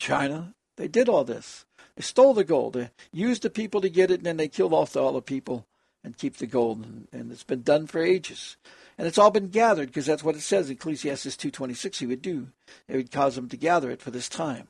China, 0.00 0.52
they 0.76 0.88
did 0.88 1.08
all 1.08 1.22
this. 1.22 1.64
Stole 2.00 2.34
the 2.34 2.44
gold. 2.44 2.74
They 2.74 2.90
used 3.12 3.42
the 3.42 3.50
people 3.50 3.80
to 3.80 3.90
get 3.90 4.10
it, 4.10 4.20
and 4.20 4.26
then 4.26 4.36
they 4.36 4.48
killed 4.48 4.72
off 4.72 4.96
all 4.96 5.12
the 5.12 5.22
people 5.22 5.66
and 6.04 6.16
keep 6.16 6.36
the 6.36 6.46
gold. 6.46 6.84
And, 6.84 7.08
and 7.12 7.32
it's 7.32 7.44
been 7.44 7.62
done 7.62 7.86
for 7.86 8.00
ages. 8.00 8.56
And 8.96 9.06
it's 9.06 9.18
all 9.18 9.30
been 9.30 9.48
gathered 9.48 9.88
because 9.88 10.06
that's 10.06 10.24
what 10.24 10.34
it 10.34 10.40
says 10.40 10.68
in 10.68 10.76
Ecclesiastes 10.76 11.36
2.26 11.36 11.96
he 11.96 12.06
would 12.06 12.22
do. 12.22 12.48
It 12.88 12.96
would 12.96 13.10
cause 13.10 13.36
them 13.36 13.48
to 13.48 13.56
gather 13.56 13.90
it 13.90 14.00
for 14.00 14.10
this 14.10 14.28
time. 14.28 14.68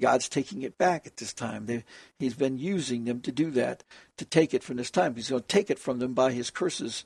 God's 0.00 0.28
taking 0.28 0.62
it 0.62 0.78
back 0.78 1.06
at 1.06 1.16
this 1.16 1.32
time. 1.32 1.66
They, 1.66 1.84
he's 2.18 2.34
been 2.34 2.58
using 2.58 3.04
them 3.04 3.20
to 3.22 3.32
do 3.32 3.50
that, 3.52 3.82
to 4.16 4.24
take 4.24 4.54
it 4.54 4.62
from 4.62 4.76
this 4.76 4.90
time. 4.90 5.14
He's 5.14 5.30
going 5.30 5.42
to 5.42 5.48
take 5.48 5.70
it 5.70 5.78
from 5.78 5.98
them 5.98 6.14
by 6.14 6.32
his 6.32 6.50
curses. 6.50 7.04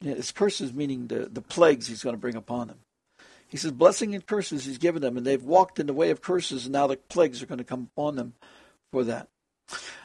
His 0.00 0.32
curses 0.32 0.72
meaning 0.72 1.06
the, 1.08 1.28
the 1.30 1.42
plagues 1.42 1.86
he's 1.86 2.02
going 2.02 2.14
to 2.16 2.20
bring 2.20 2.36
upon 2.36 2.68
them. 2.68 2.78
He 3.48 3.56
says, 3.56 3.72
blessing 3.72 4.14
and 4.14 4.26
curses 4.26 4.64
he's 4.64 4.78
given 4.78 5.02
them, 5.02 5.16
and 5.16 5.26
they've 5.26 5.42
walked 5.42 5.78
in 5.78 5.86
the 5.86 5.92
way 5.92 6.10
of 6.10 6.20
curses, 6.20 6.64
and 6.64 6.72
now 6.72 6.86
the 6.86 6.96
plagues 6.96 7.42
are 7.42 7.46
going 7.46 7.58
to 7.58 7.64
come 7.64 7.88
upon 7.94 8.16
them 8.16 8.34
for 8.96 9.04
that. 9.04 9.28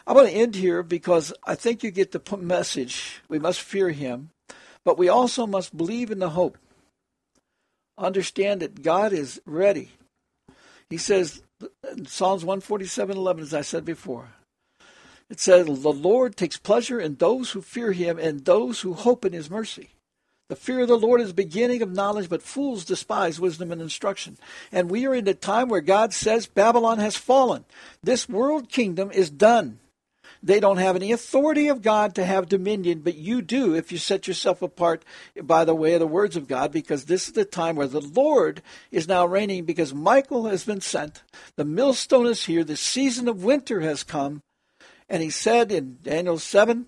I'm 0.05 0.15
going 0.15 0.27
to 0.27 0.33
end 0.33 0.53
here 0.53 0.83
because 0.83 1.31
I 1.45 1.55
think 1.55 1.81
you 1.81 1.91
get 1.91 2.11
the 2.11 2.37
message. 2.37 3.21
We 3.29 3.39
must 3.39 3.61
fear 3.61 3.89
him, 3.89 4.31
but 4.83 4.97
we 4.97 5.07
also 5.07 5.47
must 5.47 5.77
believe 5.77 6.11
in 6.11 6.19
the 6.19 6.31
hope. 6.31 6.57
Understand 7.97 8.61
that 8.61 8.83
God 8.83 9.13
is 9.13 9.41
ready. 9.45 9.91
He 10.89 10.97
says 10.97 11.41
in 11.89 12.05
Psalms 12.05 12.43
147:11, 12.43 13.39
as 13.39 13.53
I 13.53 13.61
said 13.61 13.85
before, 13.85 14.33
it 15.29 15.39
says, 15.39 15.67
The 15.67 15.93
Lord 15.93 16.35
takes 16.35 16.57
pleasure 16.57 16.99
in 16.99 17.15
those 17.15 17.51
who 17.51 17.61
fear 17.61 17.93
him 17.93 18.19
and 18.19 18.43
those 18.43 18.81
who 18.81 18.93
hope 18.93 19.23
in 19.23 19.31
his 19.31 19.49
mercy. 19.49 19.91
The 20.51 20.57
fear 20.57 20.81
of 20.81 20.89
the 20.89 20.97
Lord 20.97 21.21
is 21.21 21.29
the 21.29 21.33
beginning 21.33 21.81
of 21.81 21.93
knowledge, 21.93 22.27
but 22.27 22.43
fools 22.43 22.83
despise 22.83 23.39
wisdom 23.39 23.71
and 23.71 23.81
instruction. 23.81 24.37
And 24.69 24.91
we 24.91 25.05
are 25.05 25.15
in 25.15 25.25
a 25.29 25.33
time 25.33 25.69
where 25.69 25.79
God 25.79 26.11
says 26.11 26.45
Babylon 26.45 26.99
has 26.99 27.15
fallen. 27.15 27.63
This 28.03 28.27
world 28.27 28.67
kingdom 28.67 29.11
is 29.11 29.29
done. 29.29 29.79
They 30.43 30.59
don't 30.59 30.75
have 30.75 30.97
any 30.97 31.13
authority 31.13 31.69
of 31.69 31.81
God 31.81 32.15
to 32.15 32.25
have 32.25 32.49
dominion, 32.49 32.99
but 32.99 33.15
you 33.15 33.41
do 33.41 33.75
if 33.75 33.93
you 33.93 33.97
set 33.97 34.27
yourself 34.27 34.61
apart 34.61 35.05
by 35.41 35.63
the 35.63 35.73
way 35.73 35.93
of 35.93 36.01
the 36.01 36.05
words 36.05 36.35
of 36.35 36.49
God, 36.49 36.73
because 36.73 37.05
this 37.05 37.27
is 37.27 37.33
the 37.33 37.45
time 37.45 37.77
where 37.77 37.87
the 37.87 38.01
Lord 38.01 38.61
is 38.91 39.07
now 39.07 39.25
reigning, 39.25 39.63
because 39.63 39.93
Michael 39.93 40.47
has 40.47 40.65
been 40.65 40.81
sent. 40.81 41.23
The 41.55 41.63
millstone 41.63 42.27
is 42.27 42.43
here. 42.43 42.65
The 42.65 42.75
season 42.75 43.29
of 43.29 43.45
winter 43.45 43.79
has 43.79 44.03
come. 44.03 44.41
And 45.07 45.23
he 45.23 45.29
said 45.29 45.71
in 45.71 45.99
Daniel 46.03 46.39
7, 46.39 46.87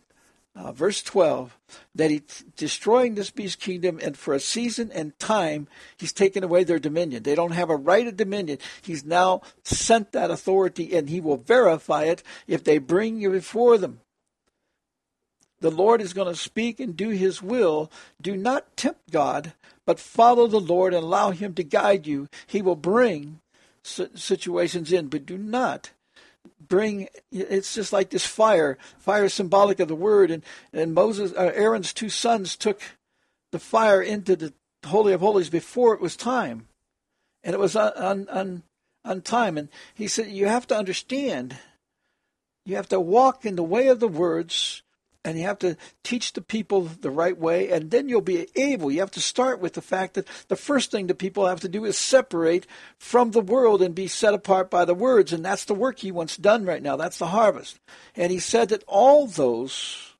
uh, 0.56 0.72
verse 0.72 1.02
12, 1.02 1.58
that 1.96 2.12
he's 2.12 2.44
destroying 2.56 3.16
this 3.16 3.32
beast 3.32 3.60
kingdom, 3.60 4.00
and 4.02 4.16
for 4.16 4.34
a 4.34 4.40
season 4.40 4.92
and 4.92 5.18
time, 5.18 5.68
he's 5.98 6.14
taken 6.14 6.44
away 6.44 6.64
their 6.64 6.80
dominion. 6.80 7.24
They 7.24 7.36
don't 7.36 7.52
have 7.52 7.70
a 7.70 7.76
right 7.76 8.08
of 8.08 8.18
dominion. 8.18 8.60
He's 8.82 9.04
now 9.04 9.42
sent 9.64 10.12
that 10.12 10.30
authority, 10.30 10.96
and 10.96 11.10
he 11.10 11.20
will 11.20 11.38
verify 11.38 12.04
it 12.04 12.22
if 12.48 12.64
they 12.64 12.78
bring 12.78 13.20
you 13.20 13.32
before 13.32 13.78
them. 13.78 14.02
The 15.60 15.72
Lord 15.72 16.02
is 16.02 16.14
going 16.14 16.28
to 16.28 16.40
speak 16.40 16.80
and 16.80 16.96
do 16.96 17.10
his 17.10 17.42
will. 17.42 17.90
Do 18.22 18.36
not 18.36 18.76
tempt 18.76 19.12
God, 19.12 19.54
but 19.86 20.00
follow 20.00 20.46
the 20.46 20.60
Lord 20.60 20.94
and 20.94 21.04
allow 21.04 21.32
him 21.32 21.54
to 21.56 21.64
guide 21.64 22.06
you. 22.06 22.28
He 22.46 22.62
will 22.62 22.76
bring 22.76 23.40
situations 23.82 24.92
in, 24.92 25.08
but 25.08 25.26
do 25.26 25.38
not 25.38 25.92
bring 26.68 27.08
it's 27.32 27.74
just 27.74 27.94
like 27.94 28.10
this 28.10 28.26
fire. 28.26 28.78
Fire 29.00 29.26
is 29.26 29.34
symbolic 29.34 29.80
of 29.80 29.88
the 29.88 29.96
word. 29.96 30.32
And 30.32 30.44
and 30.72 30.94
moses 30.94 31.34
uh, 31.34 31.52
aaron's 31.54 31.94
two 31.94 32.10
sons 32.10 32.56
took 32.56 32.82
the 33.52 33.60
fire 33.60 34.02
into 34.02 34.36
the 34.36 34.54
holy 34.86 35.14
of 35.14 35.22
holies 35.22 35.50
before 35.50 35.94
it 35.94 36.02
was 36.02 36.16
time. 36.16 36.68
And 37.44 37.54
it 37.54 37.60
was 37.60 37.76
on 37.76 37.94
on 37.94 38.30
on, 38.30 38.64
on 39.04 39.22
time 39.22 39.58
and 39.58 39.70
he 39.94 40.08
said 40.08 40.28
you 40.28 40.48
have 40.48 40.68
to 40.68 40.78
understand 40.78 41.58
you 42.66 42.76
have 42.76 42.90
to 42.90 43.00
walk 43.00 43.46
in 43.46 43.56
the 43.56 43.64
way 43.64 43.88
of 43.88 44.00
the 44.00 44.08
words 44.08 44.83
and 45.26 45.38
you 45.38 45.44
have 45.46 45.60
to 45.60 45.78
teach 46.04 46.34
the 46.34 46.42
people 46.42 46.82
the 46.82 47.10
right 47.10 47.38
way, 47.38 47.70
and 47.70 47.92
then 47.92 48.10
you'll 48.10 48.22
be 48.22 48.48
able. 48.56 48.92
You 48.92 49.00
have 49.00 49.12
to 49.12 49.22
start 49.22 49.60
with 49.60 49.74
the 49.74 49.82
fact 49.82 50.16
that 50.16 50.28
the 50.48 50.56
first 50.56 50.92
thing 50.92 51.08
that 51.08 51.16
people 51.16 51.48
have 51.48 51.62
to 51.62 51.70
do 51.70 51.86
is 51.86 51.98
separate 51.98 52.68
from 52.98 53.32
the 53.32 53.42
world 53.42 53.82
and 53.82 53.96
be 53.96 54.08
set 54.08 54.34
apart 54.34 54.70
by 54.70 54.86
the 54.86 54.94
words, 54.94 55.32
and 55.32 55.44
that's 55.44 55.66
the 55.66 55.74
work 55.74 56.00
he 56.00 56.12
wants 56.12 56.36
done 56.38 56.66
right 56.66 56.84
now. 56.84 56.96
That's 56.98 57.20
the 57.20 57.28
harvest. 57.28 57.80
And 58.16 58.32
he 58.32 58.40
said 58.40 58.70
that 58.70 58.84
all 58.86 59.28
those 59.28 60.14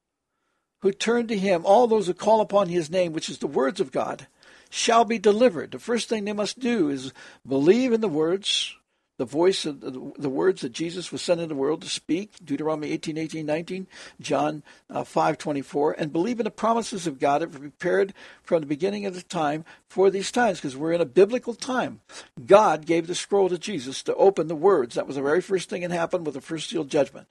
who 0.82 0.92
turn 0.92 1.28
to 1.28 1.38
him, 1.38 1.66
all 1.66 1.88
those 1.88 2.08
who 2.08 2.14
call 2.14 2.42
upon 2.42 2.70
his 2.70 2.90
name, 2.90 3.14
which 3.14 3.30
is 3.30 3.40
the 3.40 3.48
words 3.48 3.80
of 3.80 3.92
God, 3.92 4.28
shall 4.70 5.06
be 5.06 5.20
delivered. 5.20 5.72
The 5.72 5.80
first 5.80 6.10
thing 6.10 6.26
they 6.26 6.34
must 6.34 6.60
do 6.60 6.90
is 6.90 7.14
believe 7.48 7.94
in 7.94 8.02
the 8.02 8.10
words, 8.10 8.76
the 9.18 9.26
voice 9.26 9.66
of 9.66 9.82
the, 9.82 9.92
the, 10.18 10.30
words 10.30 10.62
that 10.62 10.72
Jesus 10.72 11.12
was 11.12 11.22
sent 11.22 11.40
into 11.40 11.54
the 11.54 11.60
world 11.60 11.82
to 11.84 11.90
speak, 11.90 12.34
Deuteronomy 12.44 12.92
18, 12.92 13.18
18, 13.18 13.46
19, 13.46 13.88
John 14.20 14.64
uh, 14.90 15.04
5, 15.04 15.38
24, 15.38 15.96
and 16.00 16.12
believe 16.12 16.40
in 16.40 16.46
the 16.46 16.52
promises 16.52 17.06
of 17.06 17.20
God 17.20 17.42
that 17.42 17.54
were 17.54 17.60
prepared 17.60 18.14
from 18.42 18.62
the 18.62 18.68
beginning 18.68 19.06
of 19.06 19.14
the 19.14 19.22
time 19.22 19.66
for 19.88 20.10
these 20.10 20.32
times, 20.32 20.58
because 20.58 20.76
we're 20.76 20.94
in 20.94 21.02
a 21.02 21.06
biblical 21.06 21.54
time. 21.54 22.02
God 22.46 22.86
gave 22.86 23.06
the 23.06 23.16
scroll 23.16 23.50
to 23.50 23.60
Jesus 23.60 24.02
to 24.04 24.16
open 24.16 24.48
the 24.48 24.56
words. 24.56 24.96
That 24.96 25.08
was 25.08 25.16
the 25.16 25.22
very 25.22 25.42
first 25.42 25.70
thing 25.70 25.82
that 25.82 25.92
happened 25.92 26.26
with 26.26 26.36
the 26.36 26.42
first 26.42 26.70
seal 26.70 26.84
judgment. 26.84 27.28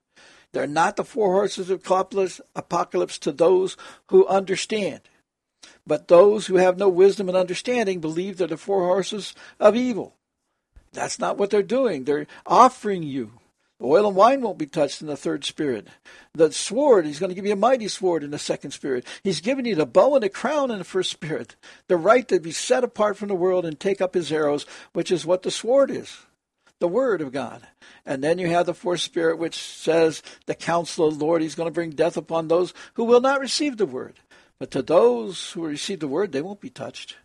They're 0.53 0.67
not 0.67 0.97
the 0.97 1.05
four 1.05 1.33
horses 1.33 1.71
of 1.71 1.81
apocalypse 2.55 3.19
to 3.19 3.33
those 3.33 3.77
who 4.09 4.27
understand. 4.27 5.01
But 5.87 6.09
those 6.09 6.47
who 6.47 6.57
have 6.57 6.79
no 6.79 6.89
wisdom 6.89 7.29
and 7.29 7.37
understanding 7.37 8.01
believe 8.01 8.37
they're 8.37 8.47
the 8.47 8.57
four 8.57 8.85
horses 8.85 9.35
of 9.59 9.75
evil. 9.75 10.17
That's 10.93 11.19
not 11.19 11.39
what 11.39 11.51
they're 11.51 11.63
doing. 11.63 12.05
They're 12.05 12.27
offering 12.47 13.03
you. 13.03 13.33
Oil 13.83 14.07
and 14.07 14.17
wine 14.17 14.43
won't 14.43 14.59
be 14.59 14.67
touched 14.67 15.01
in 15.01 15.09
the 15.09 15.17
third 15.17 15.45
spirit. 15.45 15.89
The 16.35 16.53
sword, 16.53 17.05
he's 17.05 17.19
going 17.19 17.31
to 17.31 17.35
give 17.35 17.47
you 17.47 17.55
a 17.55 17.57
mighty 17.57 17.89
sword 17.89 18.23
in 18.23 18.31
the 18.31 18.39
second 18.39 18.71
spirit. 18.71 19.05
He's 19.25 19.41
giving 19.41 19.65
you 19.65 19.75
the 19.75 19.87
bow 19.87 20.15
and 20.15 20.23
the 20.23 20.29
crown 20.29 20.71
in 20.71 20.79
the 20.79 20.85
first 20.85 21.11
spirit. 21.11 21.57
The 21.89 21.97
right 21.97 22.27
to 22.29 22.39
be 22.39 22.53
set 22.53 22.85
apart 22.85 23.17
from 23.17 23.29
the 23.29 23.35
world 23.35 23.65
and 23.65 23.79
take 23.79 24.01
up 24.01 24.15
his 24.15 24.31
arrows, 24.31 24.67
which 24.93 25.11
is 25.11 25.27
what 25.27 25.43
the 25.43 25.51
sword 25.51 25.91
is. 25.91 26.17
The 26.79 26.87
word 26.87 27.21
of 27.21 27.33
God. 27.33 27.67
And 28.07 28.23
then 28.23 28.39
you 28.39 28.49
have 28.49 28.67
the 28.67 28.75
fourth 28.75 29.01
spirit, 29.01 29.39
which 29.39 29.57
says 29.57 30.23
the 30.47 30.55
counsel 30.55 31.09
of 31.09 31.19
the 31.19 31.25
Lord, 31.25 31.43
he's 31.43 31.55
going 31.57 31.69
to 31.69 31.75
bring 31.75 31.91
death 31.91 32.17
upon 32.17 32.49
those 32.49 32.73
who 32.95 33.05
will 33.05 33.21
not 33.21 33.41
receive 33.41 33.79
the 33.79 33.87
word. 33.87 34.15
But 34.61 34.71
to 34.73 34.83
those 34.83 35.53
who 35.53 35.67
receive 35.67 35.99
the 35.99 36.09
word, 36.09 36.31
they 36.31 36.43
won't 36.43 36.61
be 36.61 36.71
touched. 36.71 37.17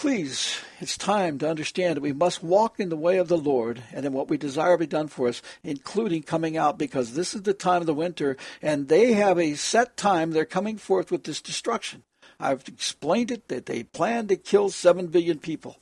Please, 0.00 0.58
it's 0.80 0.96
time 0.96 1.36
to 1.38 1.50
understand 1.50 1.96
that 1.96 2.00
we 2.00 2.14
must 2.14 2.42
walk 2.42 2.80
in 2.80 2.88
the 2.88 2.96
way 2.96 3.18
of 3.18 3.28
the 3.28 3.36
Lord 3.36 3.82
and 3.92 4.06
in 4.06 4.14
what 4.14 4.30
we 4.30 4.38
desire 4.38 4.78
be 4.78 4.86
done 4.86 5.08
for 5.08 5.28
us, 5.28 5.42
including 5.62 6.22
coming 6.22 6.56
out, 6.56 6.78
because 6.78 7.12
this 7.12 7.34
is 7.34 7.42
the 7.42 7.52
time 7.52 7.82
of 7.82 7.86
the 7.86 7.92
winter, 7.92 8.38
and 8.62 8.88
they 8.88 9.12
have 9.12 9.38
a 9.38 9.56
set 9.56 9.98
time 9.98 10.30
they're 10.30 10.46
coming 10.46 10.78
forth 10.78 11.10
with 11.10 11.24
this 11.24 11.42
destruction. 11.42 12.02
I've 12.40 12.66
explained 12.66 13.30
it 13.30 13.48
that 13.48 13.66
they 13.66 13.82
plan 13.82 14.26
to 14.28 14.36
kill 14.36 14.70
7 14.70 15.08
billion 15.08 15.38
people. 15.38 15.76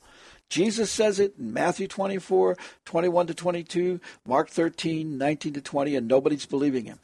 Jesus 0.49 0.91
says 0.91 1.21
it 1.21 1.35
in 1.39 1.53
Matthew 1.53 1.87
24, 1.87 2.57
21 2.83 3.27
to 3.27 3.33
22, 3.33 4.01
Mark 4.27 4.49
13, 4.49 5.17
19 5.17 5.53
to 5.53 5.61
20, 5.61 5.95
and 5.95 6.09
nobody's 6.09 6.45
believing 6.45 6.83
him 6.83 6.99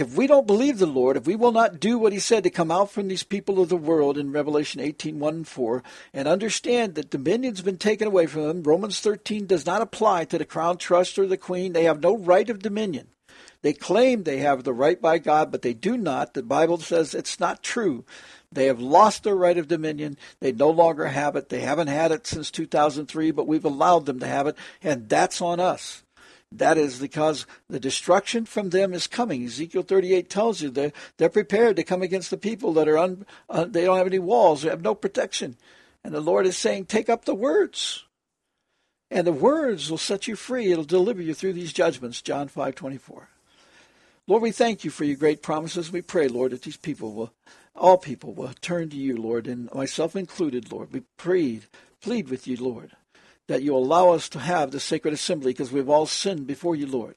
if 0.00 0.16
we 0.16 0.26
don't 0.26 0.46
believe 0.46 0.78
the 0.78 0.86
Lord, 0.86 1.16
if 1.16 1.26
we 1.26 1.36
will 1.36 1.52
not 1.52 1.78
do 1.78 1.98
what 1.98 2.12
he 2.12 2.18
said 2.18 2.42
to 2.44 2.50
come 2.50 2.70
out 2.70 2.90
from 2.90 3.08
these 3.08 3.22
people 3.22 3.60
of 3.60 3.68
the 3.68 3.76
world 3.76 4.16
in 4.16 4.32
Revelation 4.32 4.80
18, 4.80 5.18
1 5.18 5.34
and 5.34 5.48
4, 5.48 5.82
and 6.12 6.26
understand 6.26 6.94
that 6.94 7.10
dominion's 7.10 7.60
been 7.60 7.76
taken 7.76 8.08
away 8.08 8.26
from 8.26 8.42
them, 8.42 8.62
Romans 8.62 9.00
13 9.00 9.46
does 9.46 9.66
not 9.66 9.82
apply 9.82 10.24
to 10.24 10.38
the 10.38 10.44
crown 10.44 10.78
trust 10.78 11.18
or 11.18 11.26
the 11.26 11.36
queen. 11.36 11.72
They 11.72 11.84
have 11.84 12.02
no 12.02 12.16
right 12.16 12.48
of 12.48 12.60
dominion. 12.60 13.08
They 13.62 13.74
claim 13.74 14.22
they 14.22 14.38
have 14.38 14.64
the 14.64 14.72
right 14.72 15.00
by 15.00 15.18
God, 15.18 15.52
but 15.52 15.62
they 15.62 15.74
do 15.74 15.96
not. 15.96 16.32
The 16.34 16.42
Bible 16.42 16.78
says 16.78 17.14
it's 17.14 17.38
not 17.38 17.62
true. 17.62 18.04
They 18.50 18.66
have 18.66 18.80
lost 18.80 19.22
their 19.22 19.36
right 19.36 19.58
of 19.58 19.68
dominion. 19.68 20.16
They 20.40 20.52
no 20.52 20.70
longer 20.70 21.06
have 21.06 21.36
it. 21.36 21.50
They 21.50 21.60
haven't 21.60 21.88
had 21.88 22.10
it 22.10 22.26
since 22.26 22.50
2003, 22.50 23.30
but 23.30 23.46
we've 23.46 23.64
allowed 23.64 24.06
them 24.06 24.18
to 24.20 24.26
have 24.26 24.46
it, 24.46 24.56
and 24.82 25.08
that's 25.08 25.42
on 25.42 25.60
us. 25.60 26.02
That 26.52 26.78
is 26.78 26.98
because 26.98 27.46
the 27.68 27.78
destruction 27.78 28.44
from 28.44 28.70
them 28.70 28.92
is 28.92 29.06
coming. 29.06 29.44
Ezekiel 29.44 29.82
38 29.82 30.28
tells 30.28 30.60
you 30.60 30.70
they're, 30.70 30.92
they're 31.16 31.28
prepared 31.28 31.76
to 31.76 31.84
come 31.84 32.02
against 32.02 32.30
the 32.30 32.36
people 32.36 32.72
that 32.72 32.88
are 32.88 32.98
un, 32.98 33.24
uh, 33.48 33.66
they 33.66 33.84
don't 33.84 33.98
have 33.98 34.06
any 34.06 34.18
walls, 34.18 34.62
they 34.62 34.70
have 34.70 34.82
no 34.82 34.94
protection. 34.94 35.56
And 36.02 36.12
the 36.12 36.20
Lord 36.20 36.46
is 36.46 36.56
saying, 36.56 36.86
take 36.86 37.08
up 37.08 37.24
the 37.24 37.34
words. 37.34 38.04
And 39.12 39.26
the 39.26 39.32
words 39.32 39.90
will 39.90 39.98
set 39.98 40.26
you 40.26 40.36
free. 40.36 40.70
It'll 40.72 40.84
deliver 40.84 41.22
you 41.22 41.34
through 41.34 41.52
these 41.52 41.72
judgments. 41.72 42.22
John 42.22 42.48
5 42.48 42.74
24. 42.74 43.28
Lord, 44.26 44.42
we 44.42 44.52
thank 44.52 44.84
you 44.84 44.90
for 44.90 45.04
your 45.04 45.16
great 45.16 45.42
promises. 45.42 45.90
We 45.90 46.02
pray, 46.02 46.28
Lord, 46.28 46.52
that 46.52 46.62
these 46.62 46.76
people 46.76 47.12
will, 47.12 47.32
all 47.74 47.98
people 47.98 48.32
will 48.32 48.52
turn 48.60 48.88
to 48.90 48.96
you, 48.96 49.16
Lord, 49.16 49.48
and 49.48 49.68
myself 49.74 50.14
included, 50.14 50.70
Lord. 50.70 50.92
We 50.92 51.02
plead, 51.18 51.64
plead 52.00 52.28
with 52.28 52.46
you, 52.46 52.56
Lord 52.56 52.92
that 53.50 53.64
you 53.64 53.74
allow 53.74 54.10
us 54.10 54.28
to 54.28 54.38
have 54.38 54.70
the 54.70 54.78
sacred 54.78 55.12
assembly 55.12 55.50
because 55.50 55.72
we've 55.72 55.88
all 55.88 56.06
sinned 56.06 56.46
before 56.46 56.76
you, 56.76 56.86
Lord. 56.86 57.16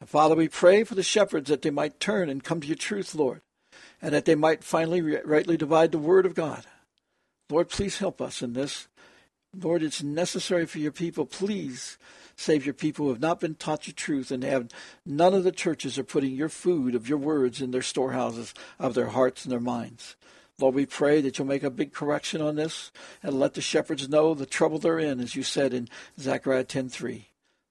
And 0.00 0.06
Father, 0.06 0.34
we 0.34 0.48
pray 0.48 0.84
for 0.84 0.94
the 0.94 1.02
shepherds 1.02 1.48
that 1.48 1.62
they 1.62 1.70
might 1.70 1.98
turn 1.98 2.28
and 2.28 2.44
come 2.44 2.60
to 2.60 2.66
your 2.66 2.76
truth, 2.76 3.14
Lord, 3.14 3.40
and 4.02 4.12
that 4.12 4.26
they 4.26 4.34
might 4.34 4.62
finally 4.62 5.00
rightly 5.00 5.56
divide 5.56 5.92
the 5.92 5.98
word 5.98 6.26
of 6.26 6.34
God. 6.34 6.66
Lord, 7.48 7.70
please 7.70 7.96
help 7.96 8.20
us 8.20 8.42
in 8.42 8.52
this. 8.52 8.86
Lord, 9.58 9.82
it's 9.82 10.02
necessary 10.02 10.66
for 10.66 10.78
your 10.78 10.92
people. 10.92 11.24
Please 11.24 11.96
save 12.36 12.66
your 12.66 12.74
people 12.74 13.06
who 13.06 13.12
have 13.12 13.22
not 13.22 13.40
been 13.40 13.54
taught 13.54 13.86
your 13.86 13.94
truth 13.94 14.30
and 14.30 14.44
have 14.44 14.68
none 15.06 15.32
of 15.32 15.42
the 15.42 15.52
churches 15.52 15.98
are 15.98 16.04
putting 16.04 16.34
your 16.34 16.50
food 16.50 16.94
of 16.94 17.08
your 17.08 17.16
words 17.16 17.62
in 17.62 17.70
their 17.70 17.80
storehouses 17.80 18.52
of 18.78 18.92
their 18.92 19.08
hearts 19.08 19.46
and 19.46 19.52
their 19.52 19.58
minds. 19.58 20.16
Lord, 20.58 20.74
we 20.74 20.86
pray 20.86 21.20
that 21.20 21.38
you'll 21.38 21.46
make 21.46 21.62
a 21.62 21.70
big 21.70 21.92
correction 21.92 22.40
on 22.40 22.56
this 22.56 22.90
and 23.22 23.38
let 23.38 23.54
the 23.54 23.60
shepherds 23.60 24.08
know 24.08 24.32
the 24.32 24.46
trouble 24.46 24.78
they're 24.78 24.98
in, 24.98 25.20
as 25.20 25.36
you 25.36 25.42
said 25.42 25.74
in 25.74 25.88
Zechariah 26.18 26.64
10.3. 26.64 27.24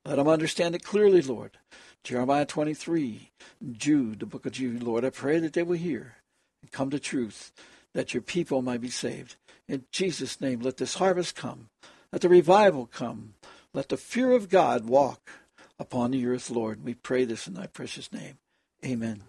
Let 0.06 0.18
them 0.18 0.28
understand 0.28 0.76
it 0.76 0.84
clearly, 0.84 1.24
Lord. 1.24 1.58
Jeremiah 2.04 2.46
23, 2.46 3.32
Jude, 3.72 4.20
the 4.20 4.28
book 4.28 4.46
of 4.46 4.52
Jude, 4.52 4.84
Lord, 4.84 5.04
I 5.04 5.10
pray 5.10 5.40
that 5.40 5.54
they 5.54 5.64
will 5.64 5.76
hear 5.76 6.18
and 6.62 6.72
come 6.72 6.92
to 6.92 7.00
truth, 7.00 7.52
that 7.96 8.14
your 8.14 8.22
people 8.22 8.62
might 8.62 8.82
be 8.82 8.92
saved. 8.92 9.36
In 9.68 9.86
Jesus' 9.92 10.40
name, 10.40 10.60
let 10.60 10.78
this 10.78 10.96
harvest 10.96 11.36
come. 11.36 11.70
Let 12.12 12.22
the 12.22 12.30
revival 12.30 12.86
come. 12.86 13.34
Let 13.74 13.90
the 13.90 13.98
fear 13.98 14.32
of 14.32 14.50
God 14.50 14.86
walk 14.86 15.32
upon 15.80 16.12
the 16.12 16.28
earth, 16.28 16.52
Lord. 16.52 16.84
We 16.84 16.94
pray 16.94 17.26
this 17.26 17.48
in 17.48 17.56
thy 17.56 17.66
precious 17.66 18.14
name. 18.14 18.38
Amen. 18.86 19.24